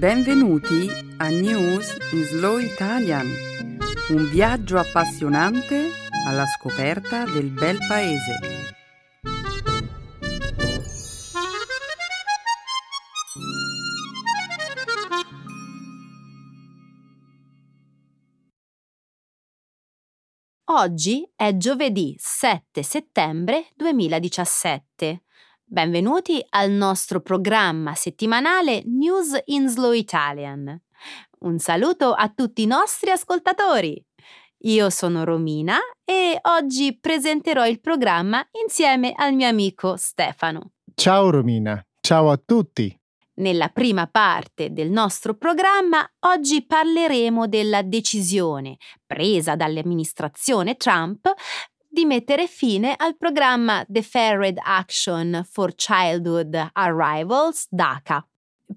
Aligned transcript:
Benvenuti 0.00 0.88
a 1.18 1.28
News 1.28 1.94
in 2.12 2.24
Slow 2.24 2.56
Italian, 2.56 3.26
un 4.08 4.30
viaggio 4.30 4.78
appassionante 4.78 5.90
alla 6.26 6.46
scoperta 6.46 7.26
del 7.26 7.50
bel 7.50 7.76
paese. 7.86 8.38
Oggi 20.70 21.30
è 21.36 21.54
giovedì 21.58 22.14
7 22.18 22.82
settembre 22.82 23.68
2017. 23.76 25.24
Benvenuti 25.72 26.44
al 26.48 26.72
nostro 26.72 27.20
programma 27.20 27.94
settimanale 27.94 28.82
News 28.86 29.40
in 29.44 29.68
Slow 29.68 29.92
Italian. 29.92 30.76
Un 31.42 31.58
saluto 31.60 32.12
a 32.12 32.28
tutti 32.28 32.62
i 32.62 32.66
nostri 32.66 33.10
ascoltatori. 33.10 34.04
Io 34.62 34.90
sono 34.90 35.22
Romina 35.22 35.78
e 36.04 36.36
oggi 36.42 36.98
presenterò 36.98 37.64
il 37.68 37.80
programma 37.80 38.44
insieme 38.64 39.12
al 39.14 39.32
mio 39.32 39.46
amico 39.46 39.94
Stefano. 39.96 40.72
Ciao 40.92 41.30
Romina, 41.30 41.80
ciao 42.00 42.32
a 42.32 42.42
tutti. 42.44 42.92
Nella 43.34 43.68
prima 43.68 44.08
parte 44.08 44.72
del 44.72 44.90
nostro 44.90 45.34
programma 45.36 46.04
oggi 46.26 46.66
parleremo 46.66 47.46
della 47.46 47.82
decisione 47.82 48.76
presa 49.06 49.54
dall'amministrazione 49.54 50.74
Trump 50.74 51.32
di 51.90 52.04
mettere 52.04 52.46
fine 52.46 52.94
al 52.96 53.16
programma 53.16 53.84
Deferred 53.88 54.58
Action 54.62 55.44
for 55.44 55.74
Childhood 55.74 56.70
Arrivals 56.72 57.66
DACA. 57.68 58.24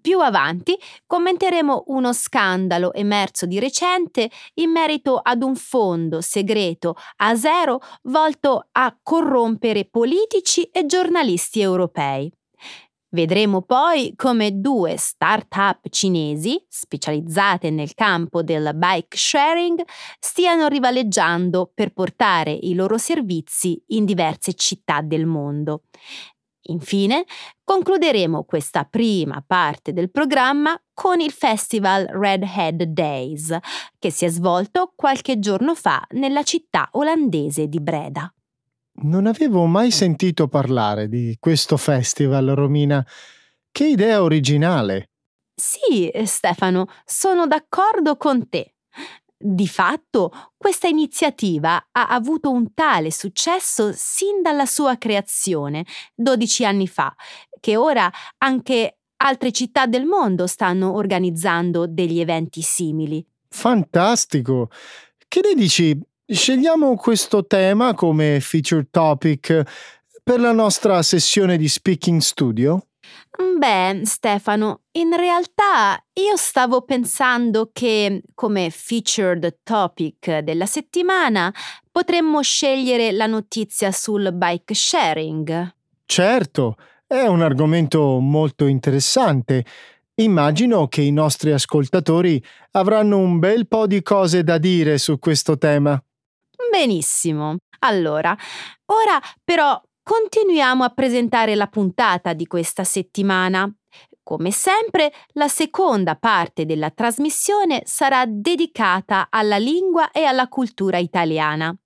Più 0.01 0.19
avanti 0.19 0.75
commenteremo 1.05 1.83
uno 1.87 2.13
scandalo 2.13 2.91
emerso 2.93 3.45
di 3.45 3.59
recente 3.59 4.31
in 4.55 4.71
merito 4.71 5.19
ad 5.19 5.43
un 5.43 5.55
fondo 5.55 6.19
segreto 6.21 6.95
a 7.17 7.35
zero 7.35 7.79
volto 8.03 8.69
a 8.71 8.97
corrompere 9.03 9.85
politici 9.85 10.63
e 10.63 10.87
giornalisti 10.87 11.61
europei. 11.61 12.31
Vedremo 13.13 13.61
poi 13.61 14.13
come 14.15 14.59
due 14.59 14.97
start-up 14.97 15.87
cinesi, 15.89 16.59
specializzate 16.67 17.69
nel 17.69 17.93
campo 17.93 18.41
del 18.41 18.71
bike 18.73 19.15
sharing, 19.15 19.83
stiano 20.19 20.67
rivaleggiando 20.67 21.69
per 21.71 21.93
portare 21.93 22.51
i 22.51 22.73
loro 22.73 22.97
servizi 22.97 23.79
in 23.89 24.05
diverse 24.05 24.55
città 24.55 25.01
del 25.01 25.27
mondo. 25.27 25.83
Infine, 26.69 27.25
concluderemo 27.63 28.45
questa 28.45 28.83
prima 28.83 29.43
parte 29.45 29.93
del 29.93 30.09
programma 30.09 30.75
con 30.91 31.19
il 31.19 31.31
festival 31.31 32.05
Redhead 32.05 32.81
Days, 32.81 33.55
che 33.99 34.09
si 34.09 34.25
è 34.25 34.29
svolto 34.29 34.91
qualche 34.95 35.37
giorno 35.37 35.75
fa 35.75 36.03
nella 36.13 36.41
città 36.41 36.89
olandese 36.93 37.67
di 37.67 37.79
Breda. 37.79 38.33
Non 38.95 39.25
avevo 39.25 39.65
mai 39.65 39.89
sentito 39.89 40.47
parlare 40.47 41.09
di 41.09 41.35
questo 41.39 41.77
festival, 41.77 42.47
Romina. 42.49 43.05
Che 43.71 43.87
idea 43.87 44.21
originale! 44.21 45.09
Sì, 45.55 46.11
Stefano, 46.25 46.87
sono 47.03 47.47
d'accordo 47.47 48.17
con 48.17 48.47
te. 48.49 48.75
Di 49.35 49.67
fatto, 49.67 50.31
questa 50.55 50.87
iniziativa 50.87 51.87
ha 51.91 52.07
avuto 52.07 52.51
un 52.51 52.73
tale 52.73 53.11
successo 53.11 53.91
sin 53.93 54.41
dalla 54.41 54.65
sua 54.65 54.97
creazione, 54.97 55.85
12 56.15 56.63
anni 56.63 56.87
fa, 56.87 57.13
che 57.59 57.75
ora 57.75 58.09
anche 58.37 58.99
altre 59.17 59.51
città 59.51 59.85
del 59.85 60.05
mondo 60.05 60.47
stanno 60.47 60.93
organizzando 60.93 61.87
degli 61.87 62.19
eventi 62.19 62.61
simili. 62.61 63.25
Fantastico! 63.49 64.69
Che 65.27 65.41
ne 65.43 65.55
dici 65.55 65.99
Scegliamo 66.25 66.95
questo 66.95 67.45
tema 67.45 67.93
come 67.93 68.39
feature 68.39 68.87
topic 68.89 69.61
per 70.23 70.39
la 70.39 70.53
nostra 70.53 71.01
sessione 71.01 71.57
di 71.57 71.67
Speaking 71.67 72.21
Studio? 72.21 72.87
Beh, 73.57 74.03
Stefano, 74.05 74.83
in 74.91 75.13
realtà 75.17 76.01
io 76.13 76.37
stavo 76.37 76.83
pensando 76.83 77.71
che 77.73 78.23
come 78.33 78.69
featured 78.69 79.57
topic 79.63 80.37
della 80.39 80.65
settimana 80.65 81.53
potremmo 81.91 82.41
scegliere 82.41 83.11
la 83.11 83.25
notizia 83.25 83.91
sul 83.91 84.31
bike 84.31 84.73
sharing. 84.73 85.75
Certo, 86.05 86.77
è 87.05 87.25
un 87.25 87.41
argomento 87.41 88.19
molto 88.19 88.65
interessante. 88.67 89.65
Immagino 90.15 90.87
che 90.87 91.01
i 91.01 91.11
nostri 91.11 91.51
ascoltatori 91.51 92.41
avranno 92.71 93.17
un 93.17 93.39
bel 93.39 93.67
po' 93.67 93.87
di 93.87 94.01
cose 94.01 94.41
da 94.43 94.57
dire 94.57 94.97
su 94.97 95.19
questo 95.19 95.57
tema. 95.57 96.01
Benissimo. 96.73 97.57
Allora, 97.81 98.35
ora 98.85 99.21
però 99.43 99.79
continuiamo 100.01 100.83
a 100.83 100.89
presentare 100.89 101.53
la 101.53 101.67
puntata 101.67 102.33
di 102.33 102.47
questa 102.47 102.83
settimana. 102.83 103.71
Come 104.23 104.49
sempre, 104.49 105.13
la 105.33 105.47
seconda 105.47 106.15
parte 106.15 106.65
della 106.65 106.89
trasmissione 106.89 107.83
sarà 107.85 108.25
dedicata 108.25 109.27
alla 109.29 109.57
lingua 109.57 110.09
e 110.09 110.23
alla 110.23 110.47
cultura 110.47 110.97
italiana. 110.97 111.77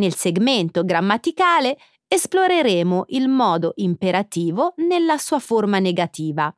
Nel 0.00 0.14
segmento 0.16 0.84
grammaticale 0.84 1.78
esploreremo 2.08 3.04
il 3.10 3.28
modo 3.28 3.70
imperativo 3.76 4.72
nella 4.78 5.16
sua 5.16 5.38
forma 5.38 5.78
negativa. 5.78 6.52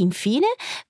Infine, 0.00 0.48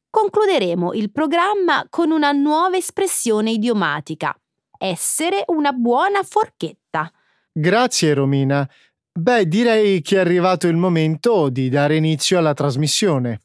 concluderemo 0.08 0.94
il 0.94 1.12
programma 1.12 1.84
con 1.91 2.10
una 2.10 2.32
nuova 2.32 2.78
espressione 2.78 3.50
idiomatica, 3.50 4.34
essere 4.82 5.44
una 5.47 5.72
buona 5.72 6.22
forchetta. 6.25 7.10
Grazie 7.53 8.15
Romina. 8.15 8.69
Beh, 9.12 9.47
direi 9.47 10.00
che 10.00 10.16
è 10.16 10.20
arrivato 10.20 10.66
il 10.66 10.76
momento 10.76 11.48
di 11.50 11.69
dare 11.69 11.97
inizio 11.97 12.38
alla 12.38 12.54
trasmissione. 12.54 13.41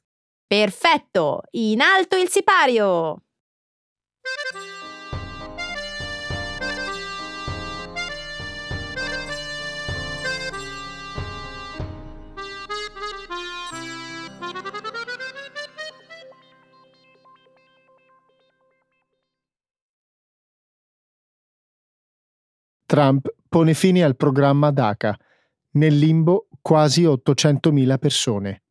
Perfetto! 0.48 1.44
In 1.52 1.82
alto 1.82 2.16
il 2.16 2.30
sipario! 2.30 3.22
Trump 22.88 23.28
pone 23.50 23.74
fine 23.74 24.02
al 24.02 24.16
programma 24.16 24.72
DACA. 24.72 25.16
Nel 25.72 25.98
limbo 25.98 26.48
quasi 26.62 27.04
800.000 27.04 27.98
persone. 28.00 28.64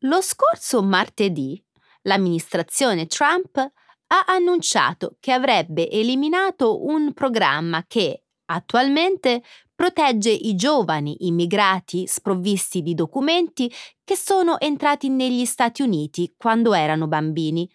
Lo 0.00 0.20
scorso 0.20 0.82
martedì 0.82 1.64
l'amministrazione 2.02 3.06
Trump 3.06 3.56
ha 3.56 4.24
annunciato 4.26 5.16
che 5.20 5.30
avrebbe 5.30 5.88
eliminato 5.88 6.84
un 6.84 7.12
programma 7.12 7.84
che 7.86 8.24
attualmente 8.46 9.42
protegge 9.74 10.30
i 10.30 10.56
giovani 10.56 11.26
immigrati 11.26 12.08
sprovvisti 12.08 12.82
di 12.82 12.94
documenti 12.94 13.72
che 14.02 14.16
sono 14.16 14.58
entrati 14.58 15.08
negli 15.08 15.44
Stati 15.44 15.82
Uniti 15.82 16.34
quando 16.36 16.74
erano 16.74 17.06
bambini 17.06 17.70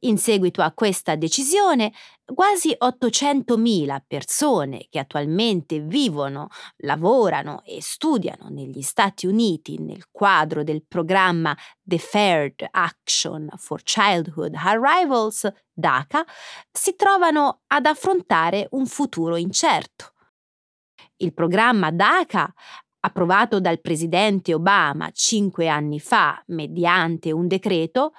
in 0.00 0.18
seguito 0.18 0.62
a 0.62 0.72
questa 0.72 1.16
decisione, 1.16 1.92
quasi 2.24 2.74
800.000 2.78 4.02
persone 4.06 4.86
che 4.88 4.98
attualmente 4.98 5.80
vivono, 5.80 6.48
lavorano 6.78 7.62
e 7.64 7.82
studiano 7.82 8.48
negli 8.48 8.82
Stati 8.82 9.26
Uniti 9.26 9.78
nel 9.78 10.06
quadro 10.10 10.62
del 10.62 10.84
programma 10.86 11.56
Deferred 11.82 12.66
Action 12.70 13.48
for 13.56 13.82
Childhood 13.82 14.54
Arrivals, 14.54 15.50
DACA, 15.72 16.24
si 16.70 16.94
trovano 16.94 17.62
ad 17.66 17.86
affrontare 17.86 18.68
un 18.70 18.86
futuro 18.86 19.36
incerto. 19.36 20.12
Il 21.16 21.34
programma 21.34 21.90
DACA 21.90 22.52
approvato 23.00 23.60
dal 23.60 23.80
presidente 23.80 24.54
Obama 24.54 25.10
cinque 25.12 25.68
anni 25.68 26.00
fa 26.00 26.42
mediante 26.48 27.32
un 27.32 27.46
decreto, 27.46 28.12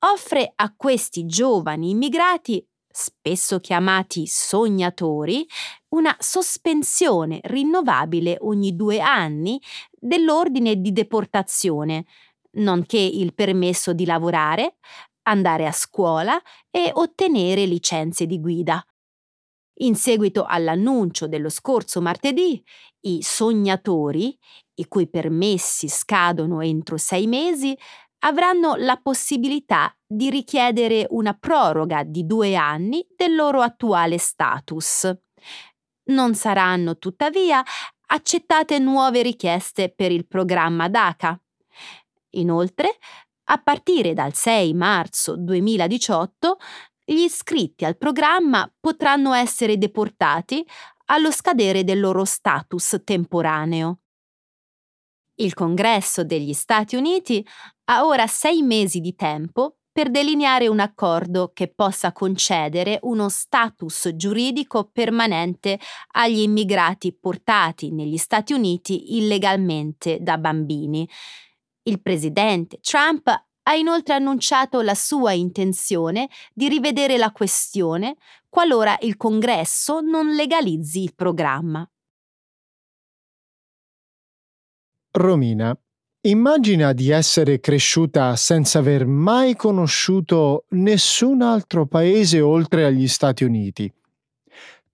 offre 0.00 0.52
a 0.54 0.72
questi 0.76 1.26
giovani 1.26 1.90
immigrati, 1.90 2.64
spesso 2.90 3.60
chiamati 3.60 4.26
sognatori, 4.26 5.46
una 5.90 6.14
sospensione 6.18 7.40
rinnovabile 7.44 8.36
ogni 8.40 8.74
due 8.74 9.00
anni 9.00 9.60
dell'ordine 9.90 10.76
di 10.80 10.92
deportazione, 10.92 12.04
nonché 12.52 12.98
il 12.98 13.34
permesso 13.34 13.92
di 13.92 14.04
lavorare, 14.04 14.76
andare 15.22 15.66
a 15.66 15.72
scuola 15.72 16.40
e 16.70 16.90
ottenere 16.94 17.66
licenze 17.66 18.26
di 18.26 18.40
guida. 18.40 18.84
In 19.80 19.94
seguito 19.94 20.44
all'annuncio 20.44 21.28
dello 21.28 21.48
scorso 21.48 22.00
martedì, 22.00 22.60
i 23.02 23.22
sognatori, 23.22 24.36
i 24.74 24.88
cui 24.88 25.08
permessi 25.08 25.88
scadono 25.88 26.60
entro 26.62 26.96
sei 26.96 27.26
mesi, 27.28 27.76
avranno 28.20 28.74
la 28.76 28.96
possibilità 28.96 29.94
di 30.06 30.30
richiedere 30.30 31.06
una 31.10 31.34
proroga 31.34 32.02
di 32.02 32.26
due 32.26 32.54
anni 32.54 33.06
del 33.16 33.34
loro 33.34 33.60
attuale 33.60 34.18
status. 34.18 35.10
Non 36.04 36.34
saranno 36.34 36.98
tuttavia 36.98 37.62
accettate 38.06 38.78
nuove 38.78 39.22
richieste 39.22 39.92
per 39.94 40.10
il 40.10 40.26
programma 40.26 40.88
DACA. 40.88 41.40
Inoltre, 42.30 42.98
a 43.50 43.58
partire 43.58 44.14
dal 44.14 44.34
6 44.34 44.74
marzo 44.74 45.36
2018, 45.36 46.56
gli 47.04 47.20
iscritti 47.20 47.84
al 47.84 47.96
programma 47.96 48.70
potranno 48.78 49.32
essere 49.32 49.78
deportati 49.78 50.66
allo 51.06 51.30
scadere 51.30 51.84
del 51.84 52.00
loro 52.00 52.24
status 52.24 53.00
temporaneo. 53.04 54.00
Il 55.40 55.54
Congresso 55.54 56.24
degli 56.24 56.52
Stati 56.52 56.96
Uniti 56.96 57.46
ha 57.90 58.04
ora 58.04 58.26
sei 58.26 58.62
mesi 58.62 58.98
di 58.98 59.14
tempo 59.14 59.76
per 59.92 60.10
delineare 60.10 60.66
un 60.66 60.80
accordo 60.80 61.52
che 61.54 61.68
possa 61.68 62.10
concedere 62.10 62.98
uno 63.02 63.28
status 63.28 64.10
giuridico 64.16 64.90
permanente 64.92 65.78
agli 66.14 66.40
immigrati 66.40 67.12
portati 67.12 67.92
negli 67.92 68.16
Stati 68.16 68.52
Uniti 68.52 69.16
illegalmente 69.16 70.18
da 70.20 70.38
bambini. 70.38 71.08
Il 71.84 72.02
presidente 72.02 72.80
Trump 72.80 73.28
ha 73.28 73.74
inoltre 73.74 74.14
annunciato 74.14 74.80
la 74.80 74.96
sua 74.96 75.32
intenzione 75.32 76.28
di 76.52 76.68
rivedere 76.68 77.16
la 77.16 77.30
questione 77.30 78.16
qualora 78.48 78.96
il 79.02 79.16
Congresso 79.16 80.00
non 80.00 80.34
legalizzi 80.34 81.00
il 81.00 81.14
programma. 81.14 81.88
Romina, 85.18 85.76
immagina 86.28 86.92
di 86.92 87.10
essere 87.10 87.58
cresciuta 87.58 88.36
senza 88.36 88.78
aver 88.78 89.04
mai 89.04 89.56
conosciuto 89.56 90.64
nessun 90.70 91.42
altro 91.42 91.86
paese 91.86 92.40
oltre 92.40 92.84
agli 92.84 93.08
Stati 93.08 93.42
Uniti. 93.42 93.92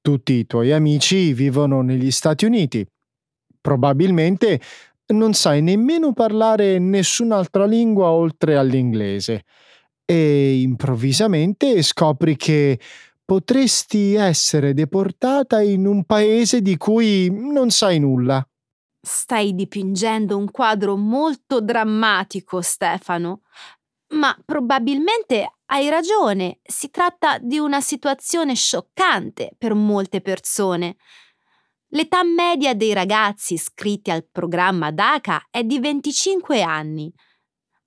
Tutti 0.00 0.32
i 0.32 0.46
tuoi 0.46 0.72
amici 0.72 1.34
vivono 1.34 1.82
negli 1.82 2.10
Stati 2.10 2.46
Uniti. 2.46 2.86
Probabilmente 3.60 4.60
non 5.08 5.34
sai 5.34 5.60
nemmeno 5.60 6.14
parlare 6.14 6.78
nessun'altra 6.78 7.66
lingua 7.66 8.08
oltre 8.08 8.56
all'inglese 8.56 9.44
e 10.06 10.60
improvvisamente 10.60 11.82
scopri 11.82 12.36
che 12.36 12.80
potresti 13.24 14.14
essere 14.14 14.72
deportata 14.72 15.60
in 15.60 15.86
un 15.86 16.04
paese 16.04 16.62
di 16.62 16.78
cui 16.78 17.28
non 17.30 17.70
sai 17.70 17.98
nulla. 17.98 18.46
Stai 19.04 19.54
dipingendo 19.54 20.34
un 20.34 20.50
quadro 20.50 20.96
molto 20.96 21.60
drammatico, 21.60 22.62
Stefano. 22.62 23.42
Ma 24.14 24.34
probabilmente 24.46 25.58
hai 25.66 25.90
ragione, 25.90 26.60
si 26.62 26.88
tratta 26.88 27.36
di 27.38 27.58
una 27.58 27.82
situazione 27.82 28.54
scioccante 28.54 29.50
per 29.58 29.74
molte 29.74 30.22
persone. 30.22 30.96
L'età 31.88 32.24
media 32.24 32.74
dei 32.74 32.94
ragazzi 32.94 33.54
iscritti 33.54 34.10
al 34.10 34.26
programma 34.26 34.90
DACA 34.90 35.48
è 35.50 35.62
di 35.64 35.78
25 35.80 36.62
anni. 36.62 37.12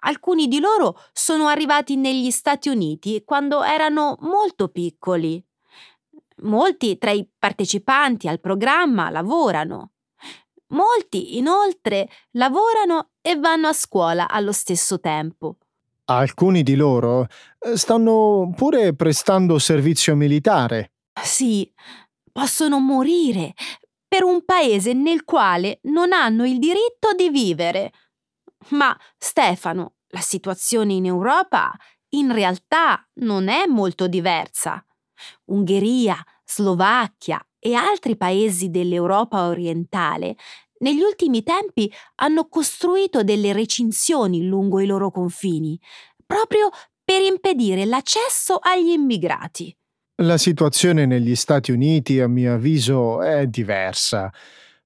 Alcuni 0.01 0.47
di 0.47 0.59
loro 0.59 1.01
sono 1.13 1.47
arrivati 1.47 1.95
negli 1.95 2.29
Stati 2.29 2.69
Uniti 2.69 3.23
quando 3.25 3.63
erano 3.63 4.17
molto 4.19 4.67
piccoli. 4.67 5.43
Molti 6.43 6.99
tra 6.99 7.09
i 7.09 7.27
partecipanti 7.39 8.27
al 8.27 8.39
programma 8.39 9.09
lavorano. 9.09 9.93
Molti, 10.69 11.37
inoltre, 11.37 12.09
lavorano 12.31 13.11
e 13.21 13.37
vanno 13.37 13.67
a 13.67 13.73
scuola 13.73 14.27
allo 14.27 14.51
stesso 14.51 14.99
tempo. 14.99 15.57
Alcuni 16.05 16.63
di 16.63 16.75
loro 16.75 17.27
eh, 17.59 17.77
stanno 17.77 18.51
pure 18.55 18.93
prestando 18.93 19.59
servizio 19.59 20.15
militare. 20.15 20.93
Sì, 21.21 21.71
possono 22.31 22.79
morire 22.79 23.53
per 24.07 24.23
un 24.23 24.43
paese 24.43 24.93
nel 24.93 25.23
quale 25.23 25.79
non 25.83 26.11
hanno 26.11 26.45
il 26.45 26.59
diritto 26.59 27.13
di 27.15 27.29
vivere. 27.29 27.91
Ma, 28.69 28.97
Stefano, 29.17 29.95
la 30.09 30.21
situazione 30.21 30.93
in 30.93 31.05
Europa 31.05 31.73
in 32.09 32.31
realtà 32.33 33.05
non 33.15 33.47
è 33.47 33.65
molto 33.65 34.07
diversa. 34.07 34.83
Ungheria, 35.45 36.17
Slovacchia 36.43 37.45
e 37.59 37.74
altri 37.74 38.15
paesi 38.18 38.69
dell'Europa 38.69 39.48
orientale 39.48 40.36
negli 40.80 41.01
ultimi 41.01 41.44
tempi 41.44 41.92
hanno 42.15 42.48
costruito 42.48 43.24
delle 43.24 43.54
recinzioni 43.54 44.45
lungo 44.45 44.80
i 44.80 44.86
loro 44.86 45.09
confini, 45.09 45.80
proprio 46.25 46.69
per 47.04 47.21
impedire 47.21 47.86
l'accesso 47.86 48.59
agli 48.62 48.89
immigrati. 48.89 49.75
La 50.18 50.38
situazione 50.38 51.06
negli 51.06 51.36
Stati 51.36 51.71
Uniti, 51.71 52.19
a 52.19 52.27
mio 52.27 52.56
avviso, 52.56 53.21
è 53.21 53.48
diversa. 53.48 54.31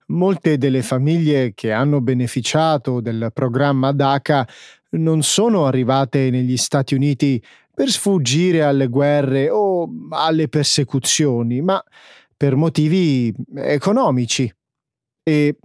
Molte 0.08 0.58
delle 0.58 0.82
famiglie 0.82 1.54
che 1.54 1.72
hanno 1.72 2.02
beneficiato 2.02 3.00
del 3.00 3.32
programma 3.34 3.92
DACA 3.94 4.48
non 4.92 5.24
sono 5.24 5.66
arrivate 5.66 6.30
negli 6.30 6.58
Stati 6.58 6.96
Uniti 6.96 7.42
per 7.74 7.90
sfuggire 7.90 8.62
alle 8.64 8.88
guerre 8.88 9.50
o 9.50 9.90
alle 10.10 10.50
persecuzioni, 10.50 11.62
ma 11.62 11.82
per 12.42 12.56
motivi 12.56 13.32
economici. 13.54 14.52
E 15.24 15.58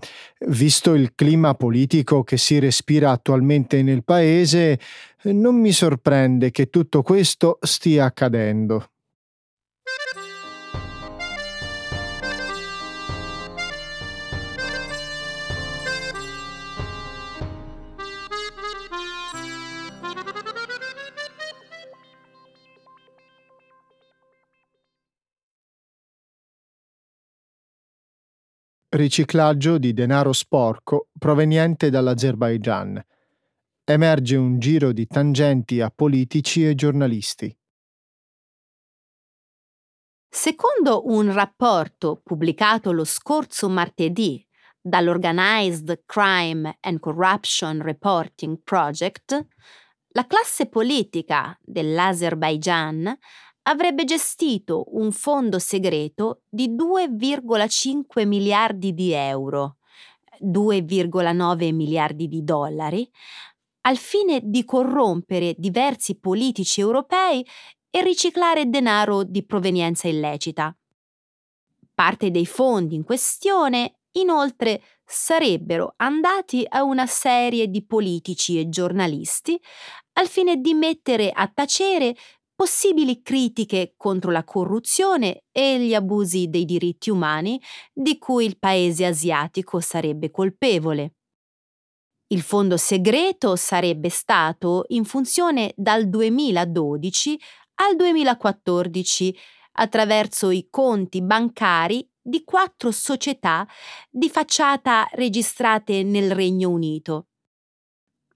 visto 0.49 0.93
il 0.93 1.14
clima 1.14 1.55
politico 1.55 2.23
che 2.23 2.37
si 2.37 2.58
respira 2.58 3.12
attualmente 3.12 3.82
nel 3.82 4.05
paese, 4.05 4.78
non 5.23 5.58
mi 5.58 5.73
sorprende 5.73 6.50
che 6.50 6.67
tutto 6.67 7.00
questo 7.00 7.56
stia 7.62 8.05
accadendo. 8.05 8.90
Riciclaggio 28.96 29.76
di 29.76 29.92
denaro 29.92 30.32
sporco 30.32 31.09
proveniente 31.18 31.90
dall'Azerbaigian. 31.90 33.04
Emerge 33.85 34.37
un 34.37 34.59
giro 34.59 34.92
di 34.92 35.06
tangenti 35.06 35.82
a 35.82 35.92
politici 35.94 36.66
e 36.66 36.75
giornalisti. 36.75 37.54
Secondo 40.30 41.06
un 41.09 41.30
rapporto 41.30 42.23
pubblicato 42.25 42.90
lo 42.90 43.04
scorso 43.04 43.68
martedì 43.68 44.44
dall'Organized 44.80 46.04
Crime 46.06 46.78
and 46.80 46.99
Corruption 46.99 47.82
Reporting 47.82 48.61
Project, 48.64 49.47
la 50.09 50.26
classe 50.26 50.68
politica 50.68 51.54
dell'Azerbaigian 51.61 53.14
avrebbe 53.68 54.04
gestito 54.04 54.87
un 54.92 55.12
fondo 55.12 55.58
segreto 55.58 56.42
di 56.49 56.70
2,5 56.70 58.26
miliardi 58.26 58.94
di 58.94 59.12
euro, 59.12 59.76
2,9 60.40 61.75
miliardi 61.75 62.28
di 62.28 62.44
dollari, 62.44 63.08
al 63.82 63.96
fine 63.96 64.40
di 64.42 64.64
corrompere 64.64 65.54
diversi 65.56 66.18
politici 66.18 66.80
europei 66.80 67.46
e 67.90 68.02
riciclare 68.02 68.68
denaro 68.68 69.23
di 69.23 69.44
provenienza 69.44 70.08
illecita. 70.08 70.76
Parte 71.94 72.30
dei 72.30 72.46
fondi 72.46 72.94
in 72.94 73.04
questione, 73.04 74.00
inoltre, 74.12 74.82
sarebbero 75.04 75.94
andati 75.96 76.64
a 76.68 76.82
una 76.82 77.06
serie 77.06 77.68
di 77.68 77.85
politici 77.85 78.58
e 78.58 78.68
giornalisti 78.68 79.58
al 80.18 80.28
fine 80.28 80.61
di 80.61 80.75
mettere 80.75 81.30
a 81.30 81.46
tacere 81.49 82.14
possibili 82.56 83.20
critiche 83.22 83.94
contro 83.96 84.30
la 84.30 84.42
corruzione 84.42 85.44
e 85.52 85.78
gli 85.78 85.94
abusi 85.94 86.48
dei 86.48 86.64
diritti 86.64 87.10
umani 87.10 87.60
di 87.92 88.18
cui 88.18 88.46
il 88.46 88.58
paese 88.58 89.04
asiatico 89.04 89.78
sarebbe 89.78 90.30
colpevole. 90.30 91.12
Il 92.28 92.40
fondo 92.40 92.76
segreto 92.76 93.54
sarebbe 93.54 94.08
stato 94.08 94.84
in 94.88 95.04
funzione 95.04 95.72
dal 95.76 96.08
2012 96.08 97.38
al 97.75 97.94
2014 97.94 99.36
attraverso 99.72 100.50
i 100.50 100.66
conti 100.70 101.22
bancari 101.22 102.08
di 102.20 102.42
quattro 102.42 102.90
società 102.90 103.68
di 104.10 104.28
facciata 104.28 105.06
registrate 105.12 106.02
nel 106.02 106.32
Regno 106.32 106.70
Unito. 106.70 107.28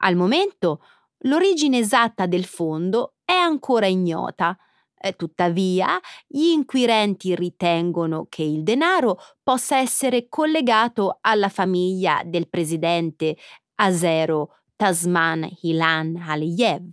Al 0.03 0.15
momento 0.15 0.83
l'origine 1.21 1.79
esatta 1.79 2.27
del 2.27 2.45
fondo 2.45 3.15
è 3.25 3.33
ancora 3.33 3.87
ignota, 3.87 4.57
Eh, 5.03 5.17
tuttavia, 5.17 5.99
gli 6.27 6.51
inquirenti 6.51 7.35
ritengono 7.35 8.27
che 8.29 8.43
il 8.43 8.63
denaro 8.63 9.17
possa 9.43 9.79
essere 9.79 10.29
collegato 10.29 11.21
alla 11.23 11.49
famiglia 11.49 12.21
del 12.23 12.51
presidente 12.51 13.39
Azero 13.77 14.59
Tasman 14.77 15.49
Hilan 15.63 16.17
Aliyev. 16.17 16.91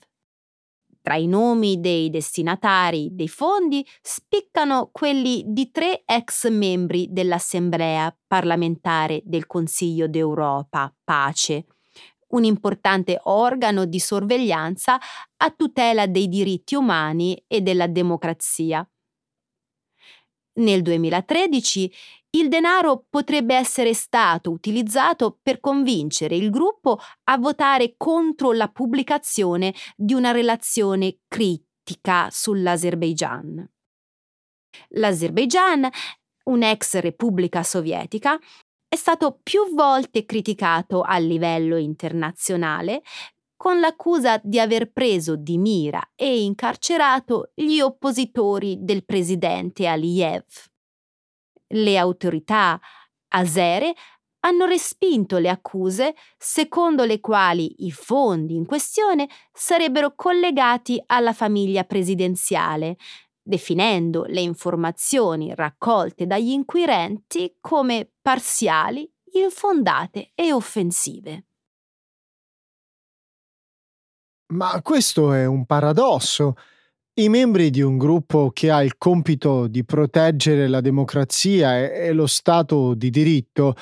Tra 1.01 1.17
i 1.17 1.27
nomi 1.27 1.81
dei 1.81 2.10
destinatari 2.10 3.10
dei 3.12 3.27
fondi 3.27 3.86
spiccano 4.01 4.88
quelli 4.93 5.43
di 5.46 5.69
tre 5.72 6.03
ex 6.05 6.48
membri 6.50 7.07
dell'Assemblea 7.12 8.17
parlamentare 8.25 9.22
del 9.25 9.48
Consiglio 9.48 10.07
d'Europa, 10.07 10.93
Pace, 11.03 11.65
un 12.29 12.43
importante 12.43 13.19
organo 13.24 13.86
di 13.86 14.00
sorveglianza 14.00 15.00
a 15.38 15.51
tutela 15.51 16.07
dei 16.07 16.27
diritti 16.27 16.75
umani 16.75 17.41
e 17.48 17.62
della 17.62 17.88
democrazia. 17.88 18.88
Nel 20.57 20.81
2013 20.81 21.91
il 22.31 22.50
denaro 22.50 23.05
potrebbe 23.10 23.55
essere 23.55 23.93
stato 23.93 24.51
utilizzato 24.51 25.39
per 25.41 25.60
convincere 25.60 26.36
il 26.36 26.50
gruppo 26.50 27.00
a 27.25 27.38
votare 27.38 27.93
contro 27.98 28.51
la 28.51 28.67
pubblicazione 28.67 29.74
di 29.96 30.13
una 30.13 30.31
relazione 30.31 31.19
critica 31.27 32.27
sull'Azerbaigian. 32.29 33.67
L'Azerbaigian, 34.89 35.89
un'ex 36.43 37.00
repubblica 37.00 37.63
sovietica, 37.63 38.38
è 38.88 38.96
stato 38.96 39.39
più 39.44 39.74
volte 39.74 40.25
criticato 40.25 41.01
a 41.01 41.17
livello 41.17 41.77
internazionale 41.77 43.01
con 43.58 43.79
l'accusa 43.79 44.39
di 44.44 44.60
aver 44.60 44.91
preso 44.91 45.36
di 45.36 45.58
mira 45.58 46.12
e 46.15 46.44
incarcerato 46.44 47.51
gli 47.56 47.79
oppositori 47.79 48.77
del 48.82 49.03
presidente 49.03 49.88
Aliyev. 49.88 50.46
Le 51.70 51.98
autorità 51.98 52.79
azere 53.29 53.94
hanno 54.41 54.65
respinto 54.65 55.39
le 55.39 55.50
accuse 55.50 56.15
secondo 56.38 57.03
le 57.03 57.20
quali 57.20 57.86
i 57.86 57.91
fondi 57.91 58.56
in 58.56 58.65
questione 58.65 59.27
sarebbero 59.51 60.13
collegati 60.15 61.01
alla 61.08 61.34
famiglia 61.34 61.84
presidenziale, 61.84 62.96
definendo 63.48 64.25
le 64.25 64.42
informazioni 64.42 65.56
raccolte 65.56 66.27
dagli 66.27 66.50
inquirenti 66.50 67.56
come 67.62 68.12
parziali, 68.22 69.10
infondate 69.34 70.32
e 70.36 70.51
offensive. 70.51 71.46
Ma 74.54 74.82
questo 74.82 75.34
è 75.34 75.46
un 75.46 75.66
paradosso. 75.66 76.56
I 77.20 77.30
membri 77.30 77.70
di 77.70 77.82
un 77.82 77.98
gruppo 77.98 78.51
che 78.51 78.70
ha 78.70 78.84
il 78.84 78.98
compito 78.98 79.68
di 79.68 79.84
proteggere 79.84 80.68
la 80.68 80.82
democrazia 80.82 81.77
e 81.77 82.12
lo 82.12 82.27
Stato 82.27 82.94
di 82.94 83.10
diritto 83.10 83.75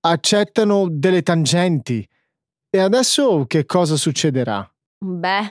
accettano 0.00 0.88
delle 0.88 1.22
tangenti. 1.22 2.08
E 2.70 2.78
adesso 2.78 3.44
che 3.46 3.66
cosa 3.66 3.96
succederà? 3.96 4.68
Beh, 4.98 5.50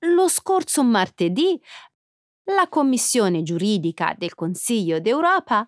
lo 0.00 0.28
scorso 0.28 0.82
martedì 0.84 1.60
la 2.46 2.68
Commissione 2.68 3.42
giuridica 3.42 4.14
del 4.16 4.34
Consiglio 4.34 5.00
d'Europa 5.00 5.66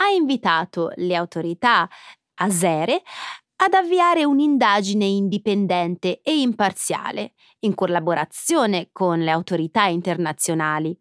ha 0.00 0.08
invitato 0.08 0.92
le 0.96 1.14
autorità 1.14 1.88
azere 2.40 3.02
ad 3.60 3.74
avviare 3.74 4.24
un'indagine 4.24 5.04
indipendente 5.04 6.20
e 6.20 6.40
imparziale, 6.40 7.34
in 7.60 7.74
collaborazione 7.74 8.90
con 8.92 9.18
le 9.18 9.30
autorità 9.30 9.86
internazionali. 9.86 10.96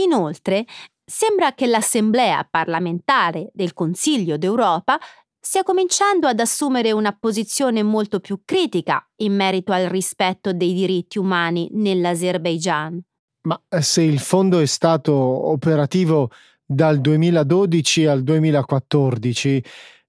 Inoltre, 0.00 0.66
sembra 1.04 1.54
che 1.54 1.66
l'Assemblea 1.66 2.46
parlamentare 2.50 3.50
del 3.52 3.74
Consiglio 3.74 4.36
d'Europa 4.36 4.98
stia 5.38 5.62
cominciando 5.62 6.26
ad 6.26 6.40
assumere 6.40 6.90
una 6.90 7.16
posizione 7.16 7.84
molto 7.84 8.18
più 8.18 8.42
critica 8.44 9.08
in 9.18 9.36
merito 9.36 9.72
al 9.72 9.84
rispetto 9.84 10.52
dei 10.52 10.74
diritti 10.74 11.18
umani 11.18 11.68
nell'Azerbaigian. 11.70 13.00
Ma 13.46 13.60
eh, 13.68 13.80
se 13.80 14.02
il 14.02 14.18
fondo 14.18 14.58
è 14.58 14.66
stato 14.66 15.12
operativo 15.14 16.30
dal 16.64 17.00
2012 17.00 18.06
al 18.06 18.22
2014, 18.24 19.64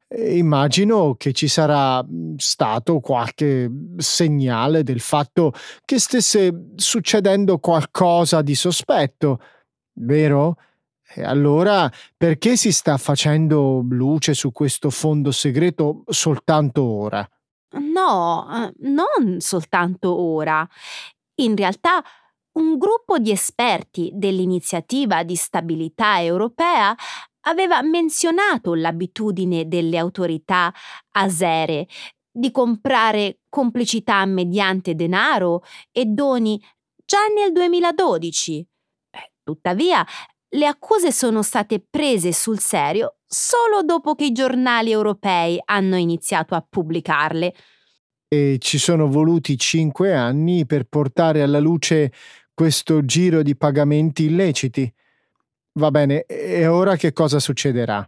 eh, 0.08 0.38
immagino 0.38 1.14
che 1.16 1.34
ci 1.34 1.48
sarà 1.48 2.04
mm, 2.04 2.36
stato 2.38 3.00
qualche 3.00 3.70
segnale 3.98 4.82
del 4.84 5.00
fatto 5.00 5.54
che 5.86 6.00
stesse 6.00 6.72
succedendo 6.76 7.60
qualcosa 7.60 8.42
di 8.42 8.56
sospetto, 8.56 9.40
vero? 10.00 10.58
E 11.10 11.24
allora 11.24 11.90
perché 12.18 12.58
si 12.58 12.72
sta 12.72 12.98
facendo 12.98 13.86
luce 13.88 14.34
su 14.34 14.52
questo 14.52 14.90
fondo 14.90 15.32
segreto 15.32 16.04
soltanto 16.08 16.84
ora? 16.84 17.28
No, 17.94 18.48
eh, 18.52 18.74
non 18.90 19.40
soltanto 19.40 20.20
ora. 20.20 20.68
In 21.40 21.56
realtà 21.56 22.04
un 22.58 22.78
gruppo 22.78 23.18
di 23.20 23.32
esperti 23.32 24.12
dell'iniziativa 24.14 25.24
di 25.24 25.36
stabilità 25.36 26.22
europea 26.22 26.96
aveva 27.42 27.82
menzionato 27.82 28.74
l'abitudine 28.74 29.68
delle 29.68 29.98
autorità 29.98 30.74
asere 31.12 31.88
di 32.30 32.52
comprare 32.52 33.40
complicità 33.50 34.24
mediante 34.26 34.96
denaro 34.96 35.64
e 35.92 36.06
doni 36.06 36.62
già 37.06 37.26
nel 37.34 37.52
2012. 37.52 38.68
Eh, 39.10 39.32
tuttavia, 39.44 40.06
le 40.50 40.66
accuse 40.66 41.12
sono 41.12 41.42
state 41.42 41.86
prese 41.90 42.32
sul 42.32 42.60
serio 42.60 43.18
solo 43.26 43.82
dopo 43.84 44.16
che 44.16 44.26
i 44.26 44.32
giornali 44.32 44.92
europei 44.92 45.60
hanno 45.66 45.96
iniziato 45.96 46.54
a 46.54 46.66
pubblicarle. 46.68 47.54
E 48.30 48.58
ci 48.60 48.78
sono 48.78 49.08
voluti 49.08 49.58
cinque 49.58 50.14
anni 50.14 50.66
per 50.66 50.84
portare 50.84 51.42
alla 51.42 51.60
luce 51.60 52.12
questo 52.58 53.06
giro 53.06 53.44
di 53.44 53.56
pagamenti 53.56 54.24
illeciti. 54.24 54.92
Va 55.74 55.92
bene, 55.92 56.24
e 56.26 56.66
ora 56.66 56.96
che 56.96 57.14
cosa 57.14 57.38
succederà? 57.38 58.04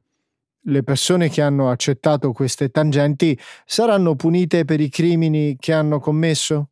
Le 0.62 0.82
persone 0.82 1.30
che 1.30 1.44
hanno 1.44 1.70
accettato 1.70 2.32
queste 2.32 2.70
tangenti 2.70 3.40
saranno 3.64 4.16
punite 4.16 4.66
per 4.66 4.80
i 4.80 4.90
crimini 4.90 5.56
che 5.60 5.72
hanno 5.72 6.00
commesso? 6.00 6.70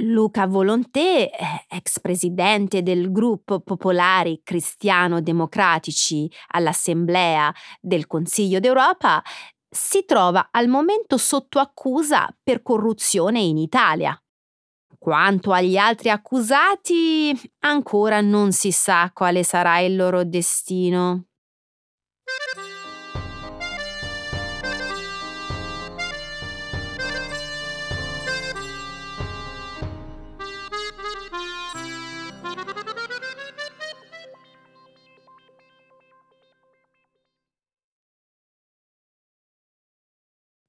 Luca 0.00 0.46
Volonté, 0.46 1.30
ex 1.66 1.98
presidente 2.00 2.82
del 2.82 3.10
gruppo 3.10 3.60
Popolari 3.60 4.42
Cristiano 4.44 5.22
Democratici 5.22 6.30
all'Assemblea 6.48 7.50
del 7.80 8.06
Consiglio 8.06 8.60
d'Europa, 8.60 9.22
si 9.66 10.04
trova 10.04 10.48
al 10.50 10.68
momento 10.68 11.16
sotto 11.16 11.58
accusa 11.58 12.28
per 12.42 12.60
corruzione 12.60 13.40
in 13.40 13.56
Italia. 13.56 14.14
Quanto 14.98 15.52
agli 15.52 15.76
altri 15.76 16.10
accusati, 16.10 17.32
ancora 17.60 18.20
non 18.20 18.50
si 18.50 18.72
sa 18.72 19.10
quale 19.14 19.44
sarà 19.44 19.78
il 19.78 19.94
loro 19.94 20.24
destino. 20.24 21.22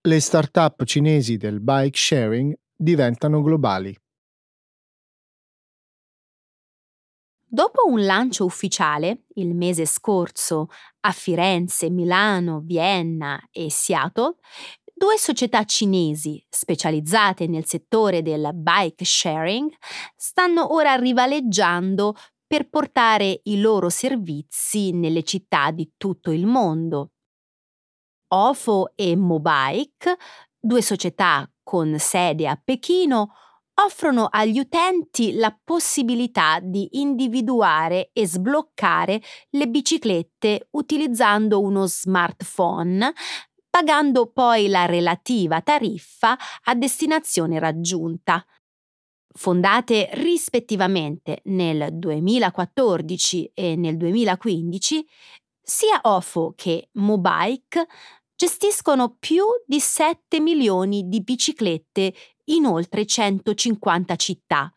Le 0.07 0.19
start-up 0.21 0.85
cinesi 0.85 1.37
del 1.37 1.59
bike 1.59 1.97
sharing 1.97 2.55
diventano 2.75 3.41
globali. 3.41 3.95
Dopo 7.51 7.87
un 7.87 8.05
lancio 8.05 8.45
ufficiale, 8.45 9.23
il 9.35 9.55
mese 9.55 9.87
scorso, 9.87 10.67
a 11.01 11.11
Firenze, 11.11 11.89
Milano, 11.89 12.59
Vienna 12.63 13.41
e 13.51 13.71
Seattle, 13.71 14.35
due 14.93 15.17
società 15.17 15.63
cinesi 15.63 16.45
specializzate 16.47 17.47
nel 17.47 17.65
settore 17.65 18.21
del 18.21 18.51
bike 18.53 19.03
sharing 19.03 19.67
stanno 20.15 20.75
ora 20.75 20.93
rivaleggiando 20.93 22.13
per 22.45 22.69
portare 22.69 23.39
i 23.45 23.59
loro 23.59 23.89
servizi 23.89 24.91
nelle 24.91 25.23
città 25.23 25.71
di 25.71 25.93
tutto 25.97 26.29
il 26.29 26.45
mondo. 26.45 27.13
OFO 28.27 28.91
e 28.93 29.15
Mobike, 29.15 30.17
due 30.59 30.83
società 30.83 31.51
con 31.63 31.97
sede 31.97 32.47
a 32.47 32.61
Pechino, 32.63 33.33
offrono 33.85 34.27
agli 34.29 34.59
utenti 34.59 35.33
la 35.33 35.57
possibilità 35.63 36.59
di 36.61 36.99
individuare 36.99 38.09
e 38.13 38.27
sbloccare 38.27 39.21
le 39.51 39.67
biciclette 39.67 40.67
utilizzando 40.71 41.61
uno 41.61 41.85
smartphone, 41.85 43.13
pagando 43.69 44.31
poi 44.31 44.67
la 44.67 44.85
relativa 44.85 45.61
tariffa 45.61 46.37
a 46.63 46.75
destinazione 46.75 47.59
raggiunta. 47.59 48.45
Fondate 49.31 50.09
rispettivamente 50.13 51.41
nel 51.45 51.89
2014 51.93 53.51
e 53.53 53.75
nel 53.75 53.95
2015, 53.95 55.07
sia 55.61 55.99
OFO 56.01 56.53
che 56.55 56.89
Mobike 56.93 57.85
gestiscono 58.35 59.15
più 59.19 59.43
di 59.65 59.79
7 59.79 60.39
milioni 60.39 61.07
di 61.07 61.21
biciclette 61.21 62.13
in 62.49 62.65
oltre 62.65 63.05
150 63.05 64.15
città, 64.15 64.71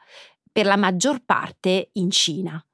per 0.50 0.66
la 0.66 0.76
maggior 0.76 1.24
parte 1.24 1.90
in 1.92 2.10
Cina. 2.10 2.64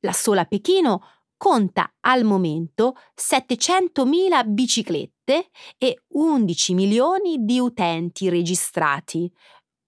La 0.00 0.12
sola 0.12 0.44
Pechino 0.44 1.02
conta 1.36 1.94
al 2.00 2.24
momento 2.24 2.96
700.000 3.14 4.46
biciclette 4.46 5.50
e 5.78 6.02
11 6.08 6.74
milioni 6.74 7.44
di 7.44 7.58
utenti 7.58 8.28
registrati, 8.28 9.30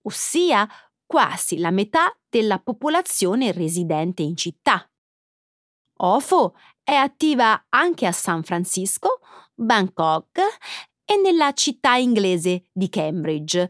ossia 0.02 0.66
quasi 1.04 1.58
la 1.58 1.70
metà 1.70 2.16
della 2.28 2.58
popolazione 2.58 3.52
residente 3.52 4.22
in 4.22 4.34
città. 4.34 4.90
OFO 6.04 6.54
è 6.82 6.94
attiva 6.94 7.66
anche 7.68 8.06
a 8.06 8.12
San 8.12 8.42
Francisco, 8.42 9.20
Bangkok 9.54 10.40
e 11.12 11.16
nella 11.16 11.52
città 11.52 11.96
inglese 11.96 12.64
di 12.72 12.88
Cambridge, 12.88 13.68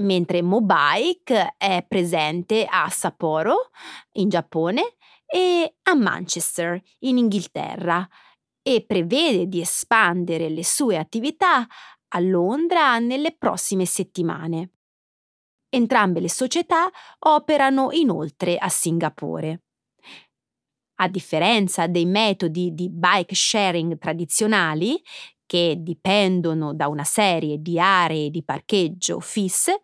mentre 0.00 0.42
Mobike 0.42 1.54
è 1.56 1.84
presente 1.86 2.66
a 2.68 2.88
Sapporo, 2.90 3.70
in 4.14 4.28
Giappone, 4.28 4.96
e 5.24 5.76
a 5.82 5.94
Manchester, 5.94 6.80
in 7.00 7.18
Inghilterra, 7.18 8.06
e 8.62 8.84
prevede 8.84 9.46
di 9.46 9.60
espandere 9.60 10.48
le 10.48 10.64
sue 10.64 10.96
attività 10.96 11.66
a 12.08 12.20
Londra 12.20 12.98
nelle 12.98 13.36
prossime 13.36 13.84
settimane. 13.84 14.72
Entrambe 15.68 16.20
le 16.20 16.28
società 16.28 16.90
operano 17.20 17.92
inoltre 17.92 18.56
a 18.56 18.68
Singapore. 18.68 19.62
A 20.98 21.08
differenza 21.08 21.86
dei 21.86 22.06
metodi 22.06 22.72
di 22.72 22.88
bike 22.88 23.34
sharing 23.34 23.98
tradizionali, 23.98 25.00
che 25.46 25.76
dipendono 25.78 26.74
da 26.74 26.88
una 26.88 27.04
serie 27.04 27.62
di 27.62 27.78
aree 27.78 28.30
di 28.30 28.44
parcheggio 28.44 29.20
fisse, 29.20 29.80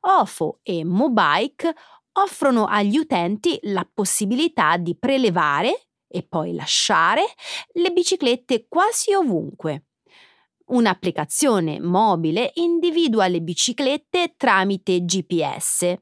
OFO 0.00 0.60
e 0.62 0.84
Mobike 0.84 1.74
offrono 2.12 2.66
agli 2.66 2.96
utenti 2.96 3.58
la 3.62 3.86
possibilità 3.92 4.76
di 4.76 4.96
prelevare 4.96 5.88
e 6.06 6.22
poi 6.22 6.54
lasciare 6.54 7.24
le 7.72 7.90
biciclette 7.90 8.66
quasi 8.68 9.12
ovunque. 9.12 9.86
Un'applicazione 10.66 11.80
mobile 11.80 12.50
individua 12.54 13.28
le 13.28 13.40
biciclette 13.40 14.34
tramite 14.36 15.04
GPS. 15.04 15.94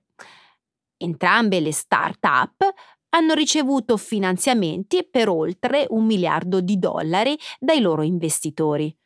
Entrambe 0.97 1.61
le 1.61 1.73
start-up 1.73 2.73
hanno 3.11 3.35
ricevuto 3.35 3.97
finanziamenti 3.97 5.06
per 5.09 5.28
oltre 5.28 5.87
un 5.90 6.04
miliardo 6.04 6.61
di 6.61 6.78
dollari 6.78 7.38
dai 7.59 7.80
loro 7.80 8.02
investitori. 8.02 8.97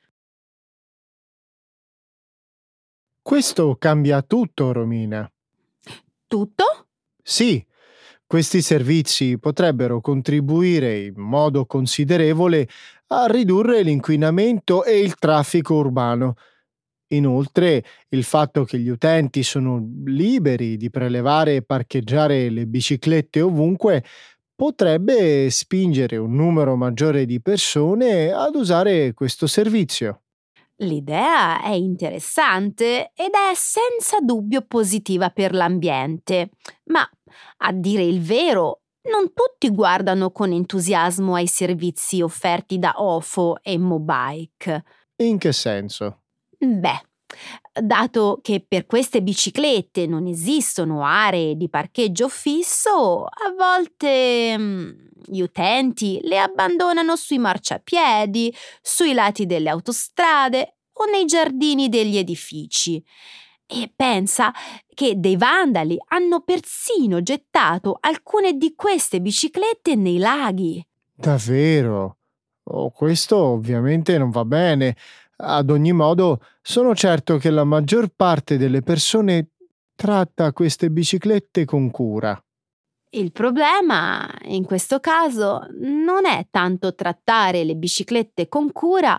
Questo 3.29 3.77
cambia 3.79 4.23
tutto, 4.23 4.73
Romina. 4.73 5.31
Tutto? 6.27 6.65
Sì, 7.23 7.63
questi 8.27 8.63
servizi 8.63 9.39
potrebbero 9.39 10.01
contribuire 10.01 11.01
in 11.01 11.21
modo 11.21 11.67
considerevole 11.67 12.67
a 13.09 13.27
ridurre 13.27 13.83
l'inquinamento 13.83 14.83
e 14.83 15.01
il 15.01 15.17
traffico 15.17 15.75
urbano. 15.75 16.37
Inoltre, 17.09 17.85
il 18.09 18.25
fatto 18.25 18.65
che 18.65 18.79
gli 18.79 18.89
utenti 18.89 19.43
sono 19.43 19.87
liberi 20.07 20.79
di 20.79 20.89
prelevare 20.89 21.57
e 21.57 21.63
parcheggiare 21.63 22.49
le 22.49 22.65
biciclette 22.65 23.43
ovunque 23.43 24.05
potrebbe 24.55 25.51
spingere 25.51 26.17
un 26.17 26.35
numero 26.35 26.77
maggiore 26.77 27.27
di 27.27 27.43
persone 27.43 28.33
ad 28.33 28.55
usare 28.55 29.13
questo 29.13 29.47
servizio. 29.47 30.23
L'idea 30.81 31.61
è 31.61 31.71
interessante 31.71 33.11
ed 33.15 33.33
è 33.33 33.53
senza 33.55 34.19
dubbio 34.21 34.63
positiva 34.63 35.31
per 35.31 35.53
l'ambiente, 35.53 36.51
ma 36.85 37.09
a 37.59 37.73
dire 37.73 38.05
il 38.05 38.21
vero, 38.21 38.83
non 39.11 39.33
tutti 39.33 39.71
guardano 39.71 40.31
con 40.31 40.53
entusiasmo 40.53 41.35
ai 41.35 41.49
servizi 41.49 42.23
offerti 42.23 42.79
da 42.79 42.95
OFO 42.97 43.59
e 43.63 43.77
Mobike. 43.77 44.85
In 45.17 45.39
che 45.39 45.53
senso? 45.53 46.23
Beh, 46.59 47.03
dato 47.73 48.39
che 48.41 48.65
per 48.67 48.87
queste 48.87 49.21
biciclette 49.21 50.07
non 50.07 50.27
esistono 50.27 51.05
aree 51.05 51.57
di 51.57 51.69
parcheggio 51.69 52.29
fisso, 52.29 53.25
a 53.25 53.53
volte 53.57 54.57
mm, 54.57 54.91
gli 55.27 55.41
utenti 55.41 56.21
le 56.23 56.39
abbandonano 56.39 57.17
sui 57.17 57.39
marciapiedi, 57.39 58.55
sui 58.81 59.13
lati 59.13 59.47
delle 59.47 59.71
autostrade 59.71 60.78
o 60.99 61.11
nei 61.11 61.25
giardini 61.25 61.89
degli 61.89 62.17
edifici. 62.17 63.03
E 63.67 63.93
pensa 63.95 64.53
che 64.95 65.15
dei 65.19 65.37
vandali 65.37 65.99
hanno 66.09 66.41
persino 66.41 67.23
gettato 67.23 67.99
alcune 68.01 68.57
di 68.57 68.75
queste 68.75 69.21
biciclette 69.21 69.95
nei 69.95 70.19
laghi. 70.19 70.85
Davvero? 71.15 72.17
Oh, 72.71 72.91
questo 72.91 73.37
ovviamente 73.37 74.17
non 74.17 74.31
va 74.31 74.45
bene. 74.45 74.97
Ad 75.37 75.71
ogni 75.71 75.93
modo, 75.93 76.41
sono 76.63 76.95
certo 76.95 77.37
che 77.37 77.51
la 77.51 77.65
maggior 77.65 78.09
parte 78.15 78.57
delle 78.57 78.83
persone 78.83 79.51
tratta 79.95 80.53
queste 80.53 80.91
biciclette 80.91 81.65
con 81.65 81.91
cura. 81.91 82.41
Il 83.11 83.33
problema, 83.33 84.31
in 84.43 84.65
questo 84.65 85.01
caso, 85.01 85.67
non 85.81 86.27
è 86.27 86.47
tanto 86.51 86.95
trattare 86.95 87.65
le 87.65 87.75
biciclette 87.75 88.49
con 88.49 88.71
cura 88.71 89.19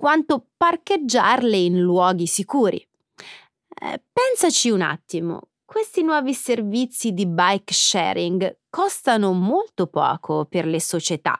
quanto 0.00 0.46
parcheggiarle 0.56 1.58
in 1.58 1.78
luoghi 1.78 2.26
sicuri. 2.26 2.78
Eh, 2.78 4.02
pensaci 4.10 4.70
un 4.70 4.80
attimo, 4.80 5.50
questi 5.62 6.02
nuovi 6.02 6.32
servizi 6.32 7.12
di 7.12 7.26
bike 7.26 7.74
sharing 7.74 8.60
costano 8.70 9.34
molto 9.34 9.88
poco 9.88 10.46
per 10.46 10.64
le 10.64 10.80
società, 10.80 11.38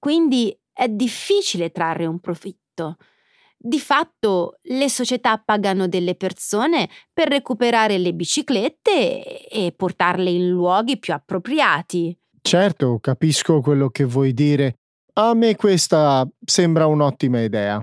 quindi 0.00 0.52
è 0.72 0.88
difficile 0.88 1.70
trarre 1.70 2.06
un 2.06 2.18
profitto. 2.18 2.96
Di 3.56 3.78
fatto 3.78 4.58
le 4.62 4.90
società 4.90 5.38
pagano 5.38 5.86
delle 5.86 6.16
persone 6.16 6.88
per 7.12 7.28
recuperare 7.28 7.98
le 7.98 8.12
biciclette 8.14 9.46
e 9.46 9.72
portarle 9.72 10.28
in 10.28 10.48
luoghi 10.48 10.98
più 10.98 11.14
appropriati. 11.14 12.18
Certo, 12.42 12.98
capisco 12.98 13.60
quello 13.60 13.90
che 13.90 14.04
vuoi 14.04 14.32
dire. 14.34 14.78
A 15.18 15.32
me 15.32 15.56
questa 15.56 16.28
sembra 16.44 16.86
un'ottima 16.86 17.40
idea. 17.40 17.82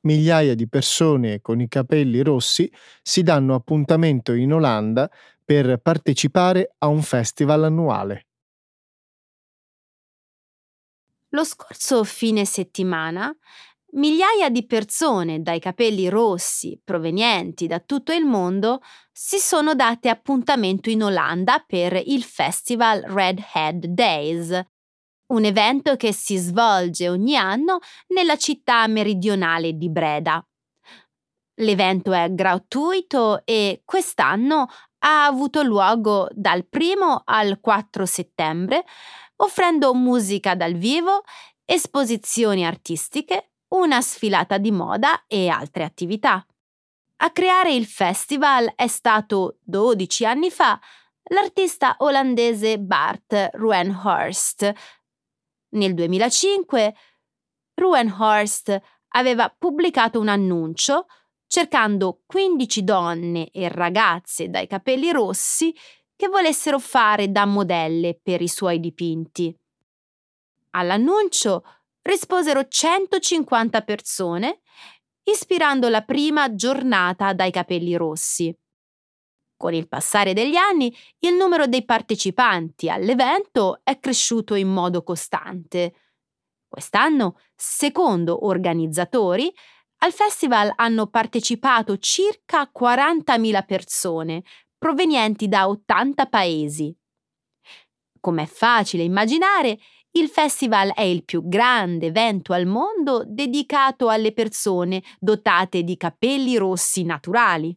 migliaia 0.00 0.54
di 0.54 0.66
persone 0.68 1.40
con 1.42 1.60
i 1.60 1.68
capelli 1.68 2.22
rossi 2.22 2.72
si 3.02 3.22
danno 3.22 3.54
appuntamento 3.54 4.32
in 4.32 4.54
Olanda 4.54 5.10
per 5.48 5.78
partecipare 5.78 6.74
a 6.76 6.88
un 6.88 7.00
festival 7.00 7.64
annuale. 7.64 8.26
Lo 11.30 11.42
scorso 11.42 12.04
fine 12.04 12.44
settimana 12.44 13.34
migliaia 13.92 14.50
di 14.50 14.66
persone 14.66 15.40
dai 15.40 15.58
capelli 15.58 16.10
rossi 16.10 16.78
provenienti 16.84 17.66
da 17.66 17.80
tutto 17.80 18.12
il 18.12 18.26
mondo 18.26 18.82
si 19.10 19.38
sono 19.38 19.74
date 19.74 20.10
appuntamento 20.10 20.90
in 20.90 21.02
Olanda 21.02 21.64
per 21.66 21.98
il 22.04 22.24
festival 22.24 23.00
Red 23.00 23.42
Head 23.54 23.86
Days, 23.86 24.50
un 25.32 25.44
evento 25.46 25.96
che 25.96 26.12
si 26.12 26.36
svolge 26.36 27.08
ogni 27.08 27.36
anno 27.36 27.78
nella 28.08 28.36
città 28.36 28.86
meridionale 28.86 29.72
di 29.72 29.88
Breda. 29.88 30.46
L'evento 31.60 32.12
è 32.12 32.32
gratuito 32.32 33.44
e 33.44 33.80
quest'anno 33.84 34.68
ha 35.00 35.26
avuto 35.26 35.62
luogo 35.62 36.28
dal 36.32 36.66
1 36.70 37.22
al 37.24 37.60
4 37.60 38.06
settembre, 38.06 38.84
offrendo 39.36 39.94
musica 39.94 40.54
dal 40.54 40.74
vivo, 40.74 41.22
esposizioni 41.64 42.66
artistiche, 42.66 43.52
una 43.68 44.00
sfilata 44.00 44.58
di 44.58 44.70
moda 44.70 45.24
e 45.26 45.48
altre 45.48 45.84
attività. 45.84 46.44
A 47.20 47.30
creare 47.30 47.72
il 47.74 47.86
festival 47.86 48.72
è 48.74 48.86
stato 48.86 49.58
12 49.62 50.24
anni 50.24 50.50
fa 50.50 50.80
l'artista 51.30 51.96
olandese 51.98 52.78
Bart 52.78 53.50
Ruenhorst, 53.52 54.72
nel 55.70 55.94
2005 55.94 56.94
Ruenhorst 57.74 58.80
aveva 59.08 59.54
pubblicato 59.56 60.18
un 60.20 60.28
annuncio 60.28 61.06
cercando 61.48 62.22
15 62.26 62.84
donne 62.84 63.50
e 63.50 63.68
ragazze 63.68 64.48
dai 64.48 64.66
capelli 64.66 65.10
rossi 65.10 65.74
che 66.14 66.28
volessero 66.28 66.78
fare 66.78 67.32
da 67.32 67.46
modelle 67.46 68.20
per 68.22 68.42
i 68.42 68.48
suoi 68.48 68.78
dipinti. 68.78 69.52
All'annuncio 70.70 71.64
risposero 72.02 72.68
150 72.68 73.82
persone, 73.82 74.60
ispirando 75.24 75.88
la 75.88 76.02
prima 76.02 76.54
giornata 76.54 77.32
dai 77.32 77.50
capelli 77.50 77.96
rossi. 77.96 78.54
Con 79.56 79.74
il 79.74 79.88
passare 79.88 80.34
degli 80.34 80.56
anni, 80.56 80.94
il 81.20 81.34
numero 81.34 81.66
dei 81.66 81.84
partecipanti 81.84 82.88
all'evento 82.88 83.80
è 83.82 83.98
cresciuto 83.98 84.54
in 84.54 84.68
modo 84.68 85.02
costante. 85.02 85.94
Quest'anno, 86.68 87.38
secondo 87.56 88.46
organizzatori, 88.46 89.52
al 89.98 90.12
festival 90.12 90.72
hanno 90.76 91.08
partecipato 91.08 91.98
circa 91.98 92.70
40.000 92.72 93.64
persone, 93.64 94.42
provenienti 94.76 95.48
da 95.48 95.68
80 95.68 96.26
paesi. 96.26 96.96
Come 98.20 98.42
è 98.42 98.46
facile 98.46 99.02
immaginare, 99.02 99.78
il 100.12 100.28
festival 100.28 100.92
è 100.94 101.02
il 101.02 101.24
più 101.24 101.46
grande 101.46 102.06
evento 102.06 102.52
al 102.52 102.66
mondo 102.66 103.24
dedicato 103.26 104.08
alle 104.08 104.32
persone 104.32 105.02
dotate 105.18 105.82
di 105.82 105.96
capelli 105.96 106.56
rossi 106.56 107.02
naturali. 107.04 107.76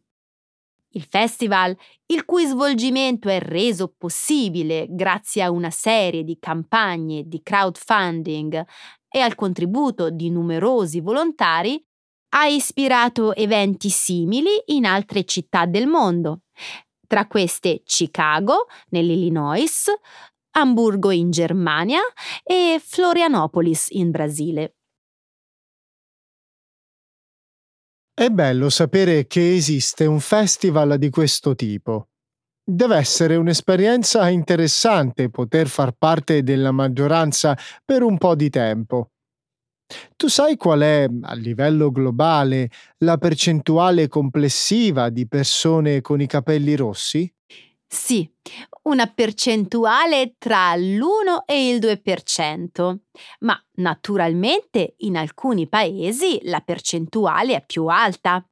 Il 0.94 1.06
festival, 1.10 1.76
il 2.08 2.26
cui 2.26 2.46
svolgimento 2.46 3.30
è 3.30 3.40
reso 3.40 3.94
possibile 3.98 4.88
grazie 4.90 5.42
a 5.42 5.52
una 5.52 5.70
serie 5.70 6.24
di 6.24 6.38
campagne 6.40 7.24
di 7.28 7.42
crowdfunding 7.42 8.66
e 9.08 9.20
al 9.20 9.36
contributo 9.36 10.10
di 10.10 10.30
numerosi 10.30 11.00
volontari, 11.00 11.82
ha 12.34 12.46
ispirato 12.48 13.34
eventi 13.36 13.89
simili 13.89 14.50
in 14.67 14.86
altre 14.86 15.24
città 15.26 15.65
del 15.65 15.88
mondo, 15.88 16.41
tra 17.08 17.28
queste 17.28 17.82
Chicago, 17.84 18.67
nell'Illinois, 18.89 19.91
Amburgo 20.52 21.12
in 21.12 21.32
Germania 21.32 22.02
e 22.44 22.82
Florianopolis 22.84 23.88
in 23.91 24.12
Brasile. 24.12 24.76
È 28.13 28.30
bello 28.30 28.70
sapere 28.70 29.26
che 29.26 29.56
esiste 29.56 30.06
un 30.06 30.20
festival 30.20 30.98
di 30.98 31.10
questo 31.10 31.56
tipo. 31.56 32.10
Deve 32.63 32.98
essere 32.98 33.36
un'esperienza 33.36 34.30
interessante 34.30 35.30
poter 35.30 35.67
far 35.67 35.94
parte 35.98 36.44
della 36.44 36.72
maggioranza 36.72 37.58
per 37.84 38.04
un 38.04 38.17
po' 38.17 38.36
di 38.36 38.50
tempo. 38.50 39.12
Tu 40.16 40.28
sai 40.28 40.56
qual 40.56 40.82
è, 40.82 41.08
a 41.22 41.34
livello 41.34 41.92
globale, 41.92 42.70
la 43.00 43.18
percentuale 43.18 44.08
complessiva 44.08 45.10
di 45.10 45.28
persone 45.28 46.02
con 46.02 46.22
i 46.22 46.28
capelli 46.28 46.76
rossi? 46.76 47.32
Sì, 47.94 48.30
una 48.84 49.08
percentuale 49.08 50.36
tra 50.38 50.74
l'1 50.76 51.44
e 51.46 51.70
il 51.70 51.80
2%, 51.80 52.96
ma 53.40 53.62
naturalmente 53.76 54.96
in 55.00 55.18
alcuni 55.18 55.68
paesi 55.68 56.40
la 56.44 56.62
percentuale 56.62 57.56
è 57.56 57.66
più 57.66 57.88
alta. 57.88 58.46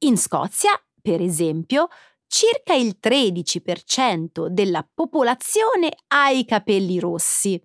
In 0.00 0.18
Scozia, 0.18 0.72
per 1.00 1.22
esempio, 1.22 1.88
circa 2.26 2.74
il 2.74 2.98
13% 3.02 4.48
della 4.48 4.86
popolazione 4.92 5.90
ha 6.08 6.28
i 6.28 6.44
capelli 6.44 7.00
rossi, 7.00 7.60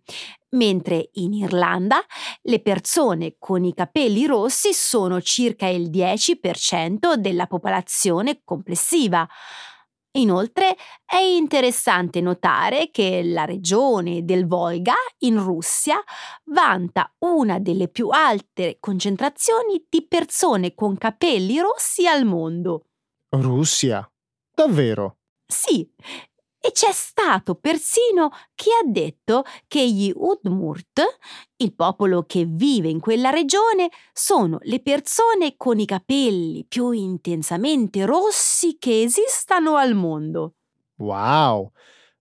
mentre 0.54 1.10
in 1.14 1.34
Irlanda 1.34 2.02
le 2.44 2.62
persone 2.62 3.36
con 3.38 3.64
i 3.64 3.74
capelli 3.74 4.26
rossi 4.26 4.74
sono 4.74 5.22
circa 5.22 5.68
il 5.68 5.90
10% 5.90 7.16
della 7.16 7.48
popolazione 7.48 8.42
complessiva. 8.44 9.28
Inoltre 10.16 10.78
è 11.04 11.18
interessante 11.18 12.22
notare 12.22 12.92
che 12.92 13.24
la 13.24 13.46
regione 13.46 14.24
del 14.24 14.46
Volga 14.46 14.94
in 15.20 15.44
Russia 15.44 16.00
vanta 16.52 17.12
una 17.20 17.58
delle 17.58 17.88
più 17.88 18.10
alte 18.10 18.78
concentrazioni 18.80 19.84
di 19.90 20.06
persone 20.08 20.76
con 20.76 20.98
capelli 20.98 21.60
rossi 21.60 22.06
al 22.06 22.26
mondo. 22.26 22.90
Russia? 23.30 24.08
Davvero? 24.54 25.18
Sì, 25.48 25.90
e 26.66 26.72
c'è 26.72 26.94
stato 26.94 27.56
persino 27.56 28.30
chi 28.56 28.70
ha 28.70 28.90
detto 28.90 29.44
che 29.68 29.86
gli 29.86 30.10
Udmurt, 30.16 31.02
il 31.58 31.76
popolo 31.76 32.24
che 32.24 32.46
vive 32.48 32.88
in 32.88 33.02
quella 33.02 33.32
regione, 33.32 33.90
sono 34.14 34.60
le 34.62 34.82
persone 34.82 35.56
con 35.58 35.80
i 35.80 35.86
capelli 35.86 36.64
più 36.66 36.92
intensamente 36.92 38.06
rossi 38.06 38.78
che 38.80 39.02
esistano 39.02 39.76
al 39.76 39.94
mondo. 39.94 40.54
Wow! 41.00 41.70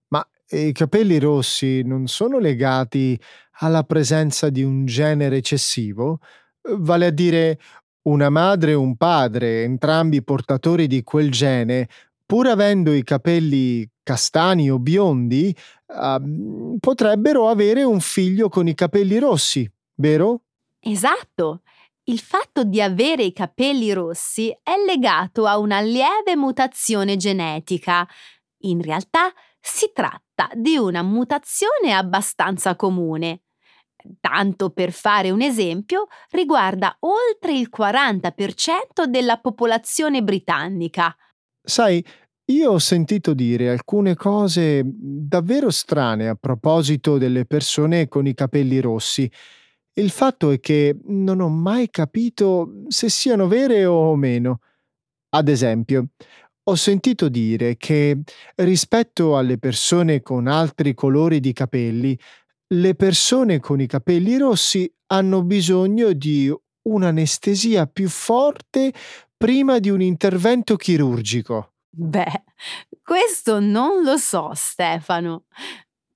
Ma 0.09 0.28
i 0.48 0.72
capelli 0.72 1.20
rossi 1.20 1.83
non 1.83 2.09
sono 2.09 2.40
legati 2.40 3.16
alla 3.61 3.85
presenza 3.85 4.50
di 4.50 4.64
un 4.64 4.87
genere 4.87 5.37
eccessivo? 5.37 6.18
Vale 6.62 7.07
a 7.07 7.11
dire 7.11 7.61
una 8.09 8.28
madre 8.28 8.72
e 8.72 8.74
un 8.74 8.96
padre, 8.96 9.62
entrambi 9.62 10.24
portatori 10.24 10.88
di 10.88 11.05
quel 11.05 11.31
gene, 11.31 11.88
pur 12.26 12.48
avendo 12.48 12.92
i 12.92 13.05
capelli 13.05 13.88
castani 14.02 14.70
o 14.70 14.78
biondi, 14.78 15.54
uh, 15.86 16.76
potrebbero 16.78 17.48
avere 17.48 17.84
un 17.84 18.00
figlio 18.00 18.48
con 18.48 18.68
i 18.68 18.74
capelli 18.74 19.18
rossi, 19.18 19.70
vero? 19.94 20.42
Esatto. 20.80 21.62
Il 22.04 22.18
fatto 22.18 22.64
di 22.64 22.82
avere 22.82 23.22
i 23.22 23.32
capelli 23.32 23.92
rossi 23.92 24.50
è 24.62 24.74
legato 24.84 25.46
a 25.46 25.58
una 25.58 25.80
lieve 25.80 26.34
mutazione 26.34 27.16
genetica. 27.16 28.06
In 28.64 28.82
realtà 28.82 29.32
si 29.60 29.92
tratta 29.94 30.50
di 30.54 30.76
una 30.76 31.02
mutazione 31.02 31.92
abbastanza 31.92 32.74
comune. 32.74 33.42
Tanto 34.20 34.70
per 34.70 34.90
fare 34.90 35.30
un 35.30 35.42
esempio, 35.42 36.08
riguarda 36.30 36.96
oltre 37.00 37.52
il 37.52 37.70
40% 37.74 39.04
della 39.06 39.38
popolazione 39.38 40.22
britannica. 40.22 41.16
Sai, 41.62 42.04
io 42.46 42.72
ho 42.72 42.78
sentito 42.78 43.35
dire 43.35 43.70
alcune 43.70 44.14
cose 44.14 44.83
davvero 44.85 45.70
strane 45.70 46.28
a 46.28 46.35
proposito 46.35 47.16
delle 47.18 47.46
persone 47.46 48.09
con 48.09 48.26
i 48.26 48.35
capelli 48.35 48.81
rossi. 48.81 49.31
Il 49.94 50.11
fatto 50.11 50.50
è 50.50 50.61
che 50.61 50.96
non 51.07 51.40
ho 51.40 51.48
mai 51.48 51.90
capito 51.90 52.83
se 52.88 53.09
siano 53.09 53.46
vere 53.46 53.85
o 53.85 54.14
meno. 54.16 54.61
Ad 55.31 55.48
esempio, 55.48 56.09
ho 56.64 56.74
sentito 56.74 57.28
dire 57.28 57.76
che 57.76 58.20
rispetto 58.57 59.37
alle 59.37 59.59
persone 59.59 60.22
con 60.22 60.46
altri 60.46 60.94
colori 60.94 61.40
di 61.40 61.52
capelli, 61.52 62.18
le 62.74 62.94
persone 62.94 63.61
con 63.61 63.81
i 63.81 63.87
capelli 63.87 64.37
rossi 64.38 64.90
hanno 65.07 65.42
bisogno 65.42 66.12
di 66.12 66.52
un'anestesia 66.88 67.87
più 67.87 68.09
forte 68.09 68.92
prima 69.37 69.78
di 69.78 69.90
un 69.90 70.00
intervento 70.00 70.76
chirurgico. 70.76 71.71
Beh, 71.94 72.44
questo 73.05 73.61
non 73.61 74.02
lo 74.02 74.16
so, 74.16 74.50
Stefano. 74.55 75.44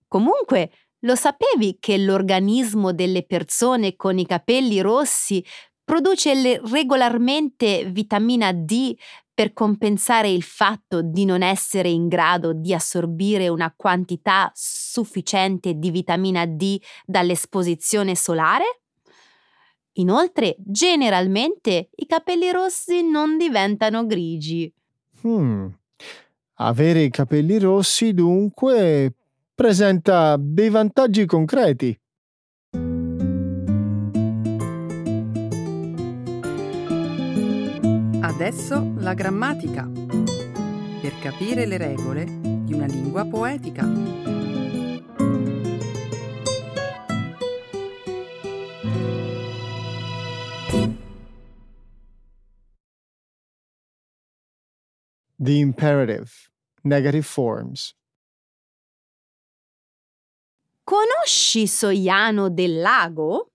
Comunque, 0.09 0.71
lo 1.01 1.15
sapevi 1.15 1.77
che 1.79 1.99
l'organismo 1.99 2.93
delle 2.93 3.25
persone 3.27 3.95
con 3.97 4.19
i 4.19 4.27
capelli 4.27 4.81
rossi 4.81 5.45
produce 5.85 6.61
regolarmente 6.65 7.85
vitamina 7.91 8.53
D 8.53 8.97
per 9.35 9.53
compensare 9.53 10.31
il 10.31 10.43
fatto 10.43 11.03
di 11.03 11.27
non 11.27 11.43
essere 11.43 11.91
in 11.91 12.09
grado 12.09 12.55
di 12.55 12.73
assorbire 12.73 13.49
una 13.49 13.73
quantità 13.77 14.51
sufficiente 14.55 15.75
di 15.75 15.91
vitamina 15.91 16.47
D 16.47 16.81
dall'esposizione 17.05 18.17
solare? 18.17 18.81
Inoltre, 19.99 20.57
generalmente 20.59 21.89
i 21.95 22.07
capelli 22.07 22.51
rossi 22.51 23.03
non 23.03 23.39
diventano 23.39 24.05
grigi. 24.07 24.71
Hmm. 25.27 25.67
Avere 26.59 27.01
i 27.01 27.11
capelli 27.11 27.59
rossi, 27.59 28.15
dunque, 28.15 29.12
presenta 29.53 30.37
dei 30.39 30.71
vantaggi 30.71 31.27
concreti. 31.27 31.99
Adesso 38.21 38.93
la 38.99 39.15
grammatica. 39.15 39.91
Per 41.01 41.19
capire 41.21 41.67
le 41.67 41.77
regole 41.77 42.25
di 42.62 42.73
una 42.73 42.87
lingua 42.87 43.25
poetica. 43.25 44.36
The 55.38 55.59
imperative, 55.59 56.31
negative 56.83 57.25
forms. 57.25 57.94
Conosci 60.85 61.66
Soiano 61.66 62.49
del 62.49 62.81
Lago? 62.81 63.51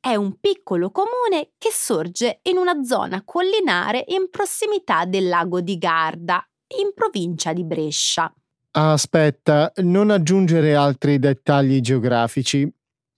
è 0.00 0.14
un 0.14 0.40
piccolo 0.40 0.90
comune 0.90 1.50
che 1.58 1.68
sorge 1.70 2.40
in 2.44 2.56
una 2.56 2.82
zona 2.82 3.22
collinare 3.22 4.04
in 4.08 4.30
prossimità 4.30 5.04
del 5.04 5.28
lago 5.28 5.60
di 5.60 5.76
Garda, 5.76 6.42
in 6.80 6.92
provincia 6.94 7.52
di 7.52 7.64
Brescia. 7.64 8.32
Aspetta, 8.72 9.70
non 9.76 10.10
aggiungere 10.10 10.74
altri 10.74 11.18
dettagli 11.18 11.80
geografici. 11.80 12.68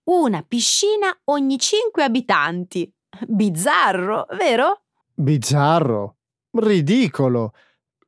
Una 0.04 0.42
piscina 0.42 1.14
ogni 1.24 1.58
5 1.58 2.02
abitanti. 2.02 2.90
Bizzarro, 3.26 4.26
vero? 4.36 4.84
Bizzarro. 5.14 6.16
Ridicolo. 6.50 7.52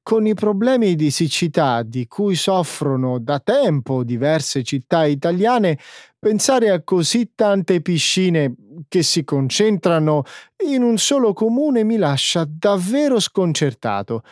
Con 0.06 0.26
i 0.26 0.34
problemi 0.34 0.96
di 0.96 1.10
siccità 1.10 1.82
di 1.82 2.06
cui 2.06 2.34
soffrono 2.34 3.18
da 3.18 3.40
tempo 3.40 4.04
diverse 4.04 4.62
città 4.62 5.06
italiane, 5.06 5.78
pensare 6.18 6.68
a 6.68 6.82
così 6.82 7.30
tante 7.34 7.80
piscine 7.80 8.54
che 8.86 9.02
si 9.02 9.24
concentrano 9.24 10.24
in 10.66 10.82
un 10.82 10.98
solo 10.98 11.32
comune 11.32 11.84
mi 11.84 11.96
lascia 11.96 12.46
davvero 12.46 13.18
sconcertato. 13.18 14.24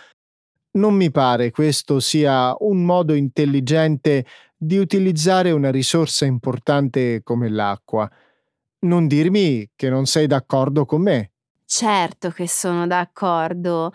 Non 0.73 0.93
mi 0.93 1.11
pare 1.11 1.51
questo 1.51 2.01
sia 2.01 2.55
un 2.59 2.85
modo 2.85 3.15
intelligente 3.15 4.27
di 4.55 4.77
utilizzare 4.77 5.53
una 5.53 5.71
risorsa 5.71 6.27
importante 6.27 7.23
come 7.23 7.49
l'acqua. 7.49 8.07
Non 8.81 9.07
dirmi 9.07 9.71
che 9.75 9.89
non 9.89 10.05
sei 10.05 10.27
d'accordo 10.27 10.85
con 10.85 11.01
me. 11.01 11.31
Certo 11.65 12.29
che 12.29 12.47
sono 12.47 12.87
d'accordo. 12.87 13.91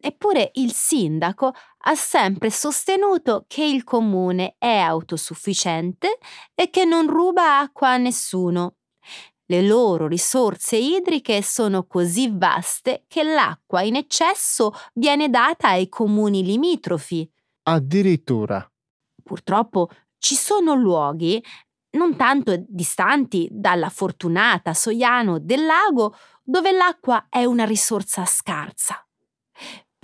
Eppure 0.00 0.50
il 0.54 0.72
sindaco 0.72 1.52
ha 1.84 1.94
sempre 1.94 2.50
sostenuto 2.50 3.44
che 3.46 3.64
il 3.64 3.84
comune 3.84 4.56
è 4.58 4.76
autosufficiente 4.76 6.18
e 6.54 6.70
che 6.70 6.84
non 6.84 7.08
ruba 7.08 7.58
acqua 7.60 7.90
a 7.90 7.96
nessuno. 7.96 8.76
Le 9.46 9.62
loro 9.62 10.08
risorse 10.08 10.76
idriche 10.76 11.40
sono 11.40 11.86
così 11.86 12.30
vaste 12.32 13.04
che 13.06 13.22
l'acqua 13.22 13.82
in 13.82 13.94
eccesso 13.94 14.72
viene 14.94 15.30
data 15.30 15.68
ai 15.68 15.88
comuni 15.88 16.42
limitrofi. 16.44 17.30
Addirittura. 17.68 18.68
Purtroppo 19.22 19.88
ci 20.18 20.34
sono 20.34 20.74
luoghi 20.74 21.42
non 21.90 22.16
tanto 22.16 22.64
distanti 22.68 23.48
dalla 23.50 23.88
fortunata 23.88 24.74
Soiano 24.74 25.38
del 25.38 25.64
lago 25.64 26.14
dove 26.42 26.72
l'acqua 26.72 27.26
è 27.28 27.44
una 27.44 27.64
risorsa 27.64 28.24
scarsa. 28.24 29.05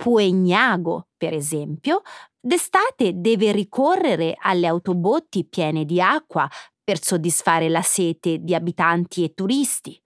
Puegnago, 0.03 1.07
per 1.15 1.33
esempio, 1.33 2.01
d'estate 2.37 3.21
deve 3.21 3.53
ricorrere 3.53 4.35
alle 4.37 4.67
autobotti 4.67 5.45
piene 5.45 5.85
di 5.85 6.01
acqua 6.01 6.45
per 6.83 7.01
soddisfare 7.01 7.69
la 7.69 7.81
sete 7.81 8.39
di 8.39 8.53
abitanti 8.53 9.23
e 9.23 9.33
turisti. 9.33 9.97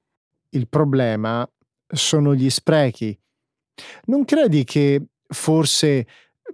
Il 0.50 0.68
problema 0.70 1.50
sono 1.88 2.36
gli 2.36 2.48
sprechi. 2.52 3.20
Non 4.06 4.24
credi 4.24 4.64
che 4.66 5.04
forse 5.30 6.06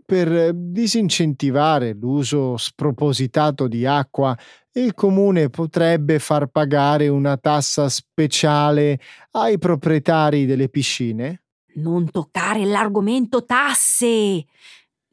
per 0.05 0.53
disincentivare 0.53 1.91
l'uso 1.91 2.55
spropositato 2.55 3.67
di 3.67 3.85
acqua 3.85 4.33
il 4.71 4.93
comune 4.93 5.49
potrebbe 5.49 6.17
far 6.19 6.47
pagare 6.47 7.09
una 7.09 7.35
tassa 7.35 7.89
speciale 7.89 9.01
ai 9.31 9.57
proprietari 9.57 10.45
delle 10.45 10.69
piscine? 10.69 11.42
Non 11.75 12.09
toccare 12.11 12.65
l'argomento 12.65 13.45
tasse! 13.45 14.45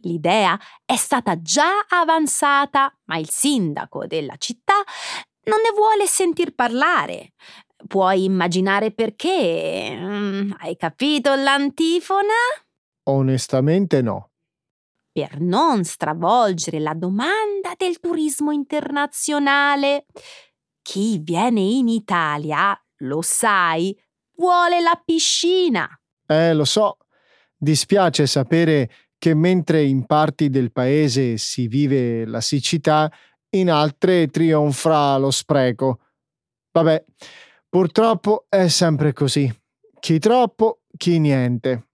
L'idea 0.02 0.58
è 0.84 0.96
stata 0.96 1.40
già 1.40 1.86
avanzata, 1.88 2.94
ma 3.04 3.16
il 3.16 3.28
sindaco 3.28 4.06
della 4.06 4.36
città 4.36 4.74
non 5.44 5.58
ne 5.60 5.72
vuole 5.74 6.06
sentir 6.06 6.54
parlare. 6.54 7.32
Puoi 7.86 8.24
immaginare 8.24 8.92
perché? 8.92 9.96
Mm, 9.98 10.52
hai 10.58 10.76
capito 10.76 11.34
l'antifona? 11.34 12.34
Onestamente 13.04 14.02
no. 14.02 14.30
Per 15.12 15.40
non 15.40 15.84
stravolgere 15.84 16.78
la 16.78 16.94
domanda 16.94 17.72
del 17.76 17.98
turismo 18.00 18.52
internazionale. 18.52 20.06
Chi 20.82 21.18
viene 21.18 21.60
in 21.60 21.88
Italia, 21.88 22.78
lo 22.98 23.22
sai, 23.22 23.98
vuole 24.36 24.80
la 24.80 25.00
piscina. 25.02 25.99
Eh, 26.30 26.54
lo 26.54 26.64
so. 26.64 26.96
Dispiace 27.56 28.28
sapere 28.28 28.88
che 29.18 29.34
mentre 29.34 29.82
in 29.82 30.06
parti 30.06 30.48
del 30.48 30.70
paese 30.70 31.36
si 31.38 31.66
vive 31.66 32.24
la 32.24 32.40
siccità, 32.40 33.10
in 33.56 33.68
altre 33.68 34.28
trionfa 34.28 35.16
lo 35.16 35.32
spreco. 35.32 35.98
Vabbè, 36.70 37.04
purtroppo 37.68 38.46
è 38.48 38.68
sempre 38.68 39.12
così. 39.12 39.52
Chi 39.98 40.20
troppo, 40.20 40.82
chi 40.96 41.18
niente. 41.18 41.88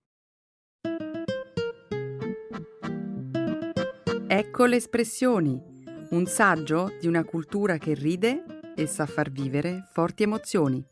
Ecco 4.28 4.66
le 4.66 4.76
espressioni, 4.76 5.58
un 6.10 6.26
saggio 6.26 6.92
di 7.00 7.06
una 7.06 7.24
cultura 7.24 7.78
che 7.78 7.94
ride 7.94 8.44
e 8.76 8.86
sa 8.86 9.06
far 9.06 9.30
vivere 9.30 9.88
forti 9.94 10.24
emozioni. 10.24 10.84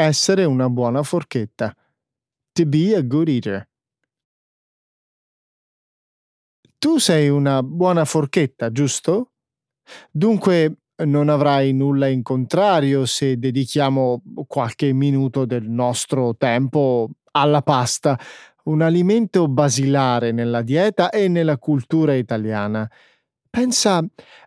Essere 0.00 0.44
una 0.44 0.68
buona 0.68 1.02
forchetta. 1.02 1.74
To 2.52 2.66
be 2.66 2.94
a 2.94 3.02
good 3.02 3.26
eater. 3.26 3.68
Tu 6.78 6.98
sei 6.98 7.28
una 7.28 7.64
buona 7.64 8.04
forchetta, 8.04 8.70
giusto? 8.70 9.32
Dunque 10.08 10.82
non 11.04 11.28
avrai 11.28 11.72
nulla 11.72 12.06
in 12.06 12.22
contrario 12.22 13.06
se 13.06 13.40
dedichiamo 13.40 14.22
qualche 14.46 14.92
minuto 14.92 15.44
del 15.44 15.68
nostro 15.68 16.36
tempo 16.36 17.10
alla 17.32 17.62
pasta, 17.62 18.16
un 18.66 18.82
alimento 18.82 19.48
basilare 19.48 20.30
nella 20.30 20.62
dieta 20.62 21.10
e 21.10 21.26
nella 21.26 21.58
cultura 21.58 22.14
italiana. 22.14 22.88
Pensa 23.50 24.00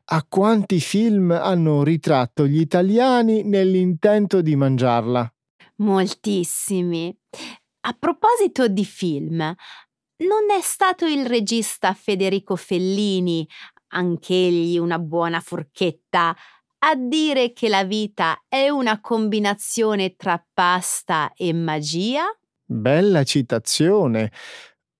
a 0.05 0.25
quanti 0.29 0.79
film 0.79 1.31
hanno 1.31 1.83
ritratto 1.83 2.47
gli 2.47 2.61
italiani 2.61 3.43
nell'intento 3.43 4.41
di 4.41 4.55
mangiarla. 4.55 5.29
Moltissimi. 5.81 7.15
A 7.87 7.95
proposito 7.97 8.67
di 8.67 8.85
film, 8.85 9.37
non 9.37 10.51
è 10.55 10.61
stato 10.61 11.05
il 11.05 11.25
regista 11.25 11.93
Federico 11.93 12.55
Fellini, 12.55 13.47
anch'egli 13.93 14.77
una 14.77 14.99
buona 14.99 15.39
forchetta, 15.39 16.35
a 16.83 16.95
dire 16.95 17.53
che 17.53 17.67
la 17.67 17.83
vita 17.83 18.43
è 18.47 18.69
una 18.69 19.01
combinazione 19.01 20.15
tra 20.15 20.43
pasta 20.53 21.33
e 21.35 21.51
magia? 21.53 22.25
Bella 22.63 23.23
citazione. 23.23 24.31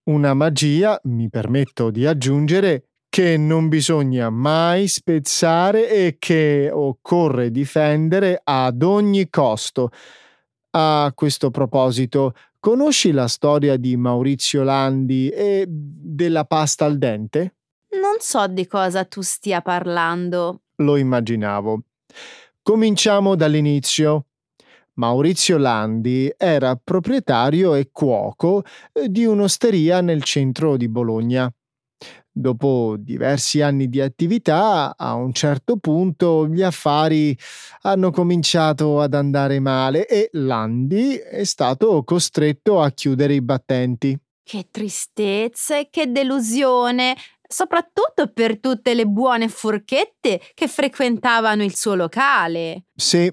Una 0.06 0.34
magia, 0.34 1.00
mi 1.04 1.30
permetto 1.30 1.92
di 1.92 2.08
aggiungere, 2.08 2.88
che 3.08 3.38
non 3.38 3.68
bisogna 3.68 4.30
mai 4.30 4.88
spezzare 4.88 5.90
e 5.90 6.16
che 6.18 6.70
occorre 6.72 7.52
difendere 7.52 8.40
ad 8.44 8.82
ogni 8.82 9.30
costo. 9.30 9.92
A 10.74 11.12
questo 11.14 11.52
proposito, 11.52 12.34
conosci 12.60 13.12
la 13.12 13.28
storia 13.28 13.76
di 13.76 13.98
Maurizio 13.98 14.64
Landi 14.64 15.30
e 15.30 15.66
della 15.68 16.46
pasta 16.46 16.86
al 16.86 16.98
dente? 16.98 17.56
Non 17.92 18.20
so 18.20 18.48
di 18.48 18.66
cosa 18.68 19.04
tu 19.04 19.22
stia 19.22 19.62
parlando. 19.62 20.62
Lo 20.78 20.96
immaginavo. 20.96 21.82
Cominciamo 22.62 23.36
dall'inizio. 23.36 24.28
Maurizio 24.94 25.58
Landi 25.58 26.34
era 26.38 26.80
proprietario 26.82 27.76
e 27.76 27.90
cuoco 27.92 28.64
eh, 28.94 29.10
di 29.10 29.26
un'osteria 29.26 30.00
nel 30.02 30.24
centro 30.24 30.78
di 30.78 30.88
Bologna. 30.88 31.52
Dopo 32.34 32.96
diversi 32.98 33.60
anni 33.62 33.90
di 33.90 34.00
attività, 34.00 34.96
a 34.96 35.16
un 35.16 35.34
certo 35.34 35.76
punto 35.76 36.48
gli 36.48 36.62
affari 36.62 37.38
hanno 37.82 38.10
cominciato 38.10 39.02
ad 39.02 39.14
andare 39.14 39.60
male 39.60 40.08
e 40.08 40.30
Landi 40.34 41.18
è 41.18 41.44
stato 41.44 42.04
costretto 42.06 42.82
a 42.82 42.90
chiudere 42.92 43.34
i 43.34 43.42
battenti. 43.42 44.18
Che 44.44 44.68
tristezza 44.72 45.78
e 45.78 45.90
che 45.92 46.10
delusione, 46.10 47.18
soprattutto 47.46 48.32
per 48.34 48.62
tutte 48.62 48.94
le 48.94 49.06
buone 49.06 49.50
forchette 49.50 50.40
che 50.54 50.68
frequentavano 50.70 51.64
il 51.64 51.76
suo 51.76 51.96
locale. 51.96 52.86
Sì, 52.96 53.30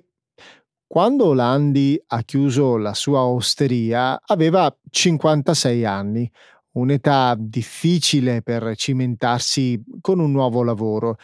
quando 0.89 1.35
Landi 1.35 2.03
ha 2.09 2.23
chiuso 2.23 2.79
la 2.79 2.95
sua 2.95 3.23
osteria 3.23 4.19
aveva 4.25 4.75
56 4.91 5.85
anni, 5.85 6.31
un'età 6.73 7.35
difficile 7.39 8.43
per 8.43 8.75
cimentarsi 8.77 9.83
con 10.01 10.21
un 10.21 10.31
nuovo 10.31 10.63
lavoro. 10.63 11.17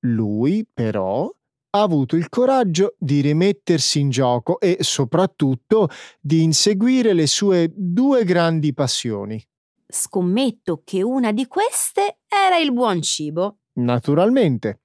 Lui, 0.00 0.66
però, 0.72 1.30
ha 1.70 1.82
avuto 1.82 2.16
il 2.16 2.28
coraggio 2.28 2.94
di 2.98 3.20
rimettersi 3.20 4.00
in 4.00 4.10
gioco 4.10 4.58
e 4.60 4.78
soprattutto 4.80 5.88
di 6.20 6.42
inseguire 6.42 7.12
le 7.12 7.26
sue 7.26 7.70
due 7.74 8.24
grandi 8.24 8.72
passioni. 8.72 9.42
Scommetto 9.86 10.82
che 10.84 11.02
una 11.02 11.32
di 11.32 11.46
queste 11.46 12.18
era 12.28 12.58
il 12.58 12.72
buon 12.72 13.02
cibo. 13.02 13.58
Naturalmente. 13.74 14.80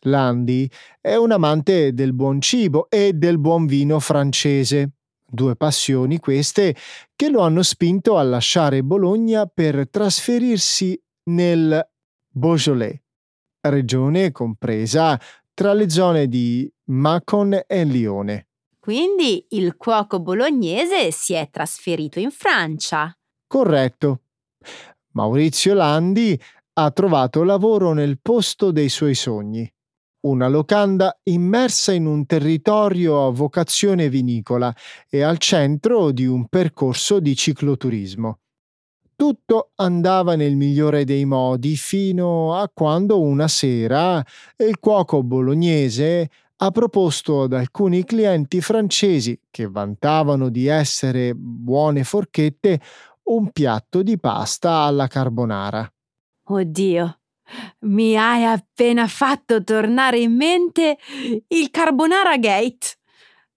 Landi 0.00 0.70
è 1.00 1.16
un 1.16 1.32
amante 1.32 1.92
del 1.92 2.12
buon 2.12 2.40
cibo 2.40 2.88
e 2.88 3.12
del 3.12 3.38
buon 3.38 3.66
vino 3.66 3.98
francese. 3.98 4.95
Due 5.28 5.56
passioni 5.56 6.18
queste 6.18 6.76
che 7.16 7.28
lo 7.28 7.40
hanno 7.40 7.62
spinto 7.62 8.16
a 8.16 8.22
lasciare 8.22 8.84
Bologna 8.84 9.46
per 9.46 9.88
trasferirsi 9.90 11.00
nel 11.30 11.84
Beaujolais, 12.28 13.00
regione 13.60 14.30
compresa 14.30 15.20
tra 15.52 15.72
le 15.72 15.90
zone 15.90 16.28
di 16.28 16.70
Macon 16.90 17.60
e 17.66 17.84
Lione. 17.84 18.48
Quindi 18.78 19.44
il 19.50 19.76
cuoco 19.76 20.20
bolognese 20.20 21.10
si 21.10 21.32
è 21.32 21.48
trasferito 21.50 22.20
in 22.20 22.30
Francia. 22.30 23.12
Corretto. 23.48 24.20
Maurizio 25.12 25.74
Landi 25.74 26.40
ha 26.74 26.90
trovato 26.92 27.42
lavoro 27.42 27.94
nel 27.94 28.20
posto 28.20 28.70
dei 28.70 28.88
suoi 28.88 29.14
sogni 29.14 29.68
una 30.26 30.48
locanda 30.48 31.18
immersa 31.24 31.92
in 31.92 32.06
un 32.06 32.26
territorio 32.26 33.26
a 33.26 33.30
vocazione 33.30 34.08
vinicola 34.08 34.74
e 35.08 35.22
al 35.22 35.38
centro 35.38 36.10
di 36.10 36.26
un 36.26 36.46
percorso 36.48 37.20
di 37.20 37.34
cicloturismo. 37.34 38.38
Tutto 39.14 39.70
andava 39.76 40.36
nel 40.36 40.56
migliore 40.56 41.04
dei 41.04 41.24
modi 41.24 41.76
fino 41.76 42.54
a 42.54 42.70
quando 42.72 43.20
una 43.20 43.48
sera 43.48 44.22
il 44.58 44.78
cuoco 44.78 45.22
bolognese 45.22 46.28
ha 46.58 46.70
proposto 46.70 47.42
ad 47.42 47.52
alcuni 47.52 48.04
clienti 48.04 48.60
francesi 48.60 49.38
che 49.50 49.68
vantavano 49.68 50.48
di 50.48 50.66
essere 50.66 51.34
buone 51.34 52.04
forchette 52.04 52.80
un 53.24 53.50
piatto 53.52 54.02
di 54.02 54.18
pasta 54.18 54.80
alla 54.80 55.06
carbonara. 55.06 55.90
Oddio, 56.48 57.18
mi 57.80 58.16
hai 58.16 58.44
appena 58.44 59.06
fatto 59.06 59.62
tornare 59.62 60.18
in 60.18 60.34
mente 60.34 60.98
il 61.48 61.70
Carbonara 61.70 62.36
Gate. 62.36 62.96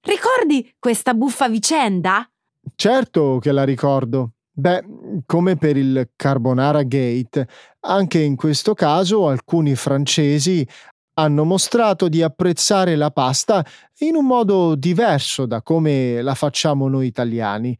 Ricordi 0.01 0.73
questa 0.79 1.13
buffa 1.13 1.49
vicenda? 1.49 2.29
Certo 2.75 3.39
che 3.39 3.51
la 3.51 3.63
ricordo. 3.63 4.31
Beh, 4.51 4.83
come 5.25 5.55
per 5.55 5.77
il 5.77 6.11
Carbonara 6.15 6.83
Gate, 6.83 7.47
anche 7.81 8.19
in 8.19 8.35
questo 8.35 8.73
caso 8.73 9.27
alcuni 9.27 9.75
francesi 9.75 10.67
hanno 11.13 11.43
mostrato 11.43 12.07
di 12.07 12.21
apprezzare 12.21 12.95
la 12.95 13.11
pasta 13.11 13.65
in 13.99 14.15
un 14.15 14.25
modo 14.25 14.75
diverso 14.75 15.45
da 15.45 15.61
come 15.61 16.21
la 16.21 16.33
facciamo 16.33 16.87
noi 16.87 17.07
italiani. 17.07 17.77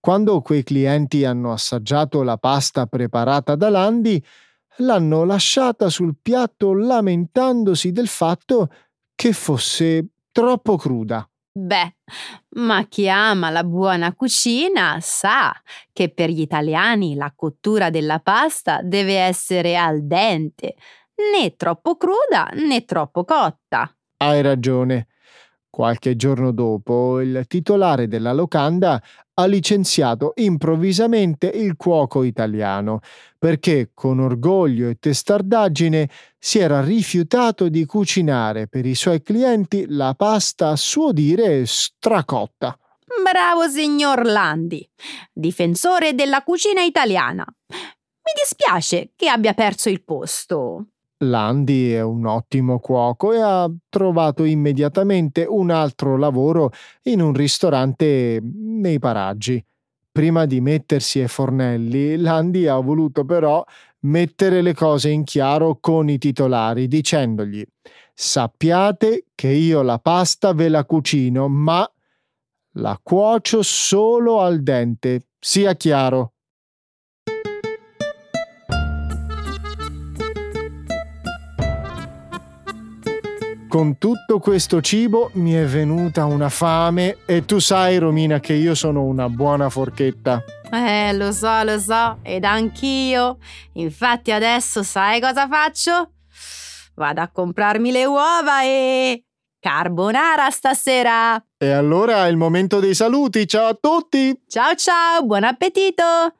Quando 0.00 0.40
quei 0.40 0.64
clienti 0.64 1.24
hanno 1.24 1.52
assaggiato 1.52 2.24
la 2.24 2.36
pasta 2.36 2.86
preparata 2.86 3.54
da 3.54 3.68
Landi, 3.68 4.22
l'hanno 4.78 5.24
lasciata 5.24 5.88
sul 5.88 6.16
piatto 6.20 6.74
lamentandosi 6.74 7.92
del 7.92 8.08
fatto 8.08 8.68
che 9.14 9.32
fosse 9.32 10.08
troppo 10.30 10.76
cruda. 10.76 11.26
Beh, 11.54 11.96
ma 12.56 12.86
chi 12.88 13.10
ama 13.10 13.50
la 13.50 13.62
buona 13.62 14.14
cucina 14.14 14.98
sa 15.00 15.52
che 15.92 16.08
per 16.08 16.30
gli 16.30 16.40
italiani 16.40 17.14
la 17.14 17.30
cottura 17.36 17.90
della 17.90 18.20
pasta 18.20 18.80
deve 18.82 19.18
essere 19.18 19.76
al 19.76 20.06
dente, 20.06 20.76
né 21.32 21.54
troppo 21.56 21.96
cruda 21.96 22.48
né 22.54 22.86
troppo 22.86 23.24
cotta. 23.24 23.94
Hai 24.16 24.40
ragione. 24.40 25.08
Qualche 25.74 26.16
giorno 26.16 26.52
dopo, 26.52 27.22
il 27.22 27.46
titolare 27.48 28.06
della 28.06 28.34
locanda 28.34 29.02
ha 29.32 29.46
licenziato 29.46 30.34
improvvisamente 30.34 31.46
il 31.46 31.76
cuoco 31.78 32.24
italiano 32.24 33.00
perché 33.38 33.92
con 33.94 34.20
orgoglio 34.20 34.90
e 34.90 34.98
testardaggine 35.00 36.10
si 36.38 36.58
era 36.58 36.82
rifiutato 36.82 37.70
di 37.70 37.86
cucinare 37.86 38.68
per 38.68 38.84
i 38.84 38.94
suoi 38.94 39.22
clienti 39.22 39.86
la 39.88 40.12
pasta 40.12 40.68
a 40.68 40.76
suo 40.76 41.10
dire 41.10 41.64
stracotta. 41.64 42.78
Bravo 43.24 43.66
signor 43.66 44.26
Landi, 44.26 44.86
difensore 45.32 46.14
della 46.14 46.42
cucina 46.42 46.82
italiana. 46.82 47.46
Mi 47.70 48.32
dispiace 48.38 49.12
che 49.16 49.30
abbia 49.30 49.54
perso 49.54 49.88
il 49.88 50.04
posto. 50.04 50.88
Landi 51.22 51.92
è 51.92 52.02
un 52.02 52.26
ottimo 52.26 52.78
cuoco 52.78 53.32
e 53.32 53.40
ha 53.40 53.70
trovato 53.88 54.44
immediatamente 54.44 55.44
un 55.48 55.70
altro 55.70 56.16
lavoro 56.16 56.70
in 57.04 57.20
un 57.20 57.32
ristorante 57.32 58.40
nei 58.42 58.98
paraggi. 58.98 59.64
Prima 60.10 60.44
di 60.44 60.60
mettersi 60.60 61.20
ai 61.20 61.28
fornelli, 61.28 62.16
Landi 62.16 62.66
ha 62.66 62.76
voluto 62.76 63.24
però 63.24 63.64
mettere 64.00 64.60
le 64.60 64.74
cose 64.74 65.08
in 65.10 65.24
chiaro 65.24 65.78
con 65.80 66.08
i 66.08 66.18
titolari, 66.18 66.88
dicendogli 66.88 67.64
Sappiate 68.14 69.26
che 69.34 69.48
io 69.48 69.82
la 69.82 69.98
pasta 69.98 70.52
ve 70.52 70.68
la 70.68 70.84
cucino, 70.84 71.48
ma 71.48 71.90
la 72.76 72.98
cuocio 73.02 73.62
solo 73.62 74.40
al 74.40 74.62
dente, 74.62 75.28
sia 75.38 75.74
chiaro. 75.74 76.31
Con 83.72 83.96
tutto 83.96 84.38
questo 84.38 84.82
cibo 84.82 85.30
mi 85.36 85.52
è 85.52 85.64
venuta 85.64 86.26
una 86.26 86.50
fame 86.50 87.16
e 87.24 87.46
tu 87.46 87.58
sai, 87.58 87.96
Romina, 87.96 88.38
che 88.38 88.52
io 88.52 88.74
sono 88.74 89.04
una 89.04 89.30
buona 89.30 89.70
forchetta. 89.70 90.44
Eh, 90.70 91.14
lo 91.14 91.32
so, 91.32 91.62
lo 91.62 91.78
so, 91.78 92.18
ed 92.20 92.44
anch'io. 92.44 93.38
Infatti 93.76 94.30
adesso 94.30 94.82
sai 94.82 95.22
cosa 95.22 95.48
faccio? 95.48 96.10
Vado 96.96 97.22
a 97.22 97.30
comprarmi 97.32 97.90
le 97.90 98.04
uova 98.04 98.62
e... 98.62 99.24
Carbonara 99.58 100.50
stasera! 100.50 101.42
E 101.56 101.70
allora 101.70 102.26
è 102.26 102.28
il 102.28 102.36
momento 102.36 102.78
dei 102.78 102.94
saluti, 102.94 103.48
ciao 103.48 103.68
a 103.68 103.78
tutti! 103.80 104.38
Ciao 104.48 104.74
ciao, 104.74 105.24
buon 105.24 105.44
appetito! 105.44 106.34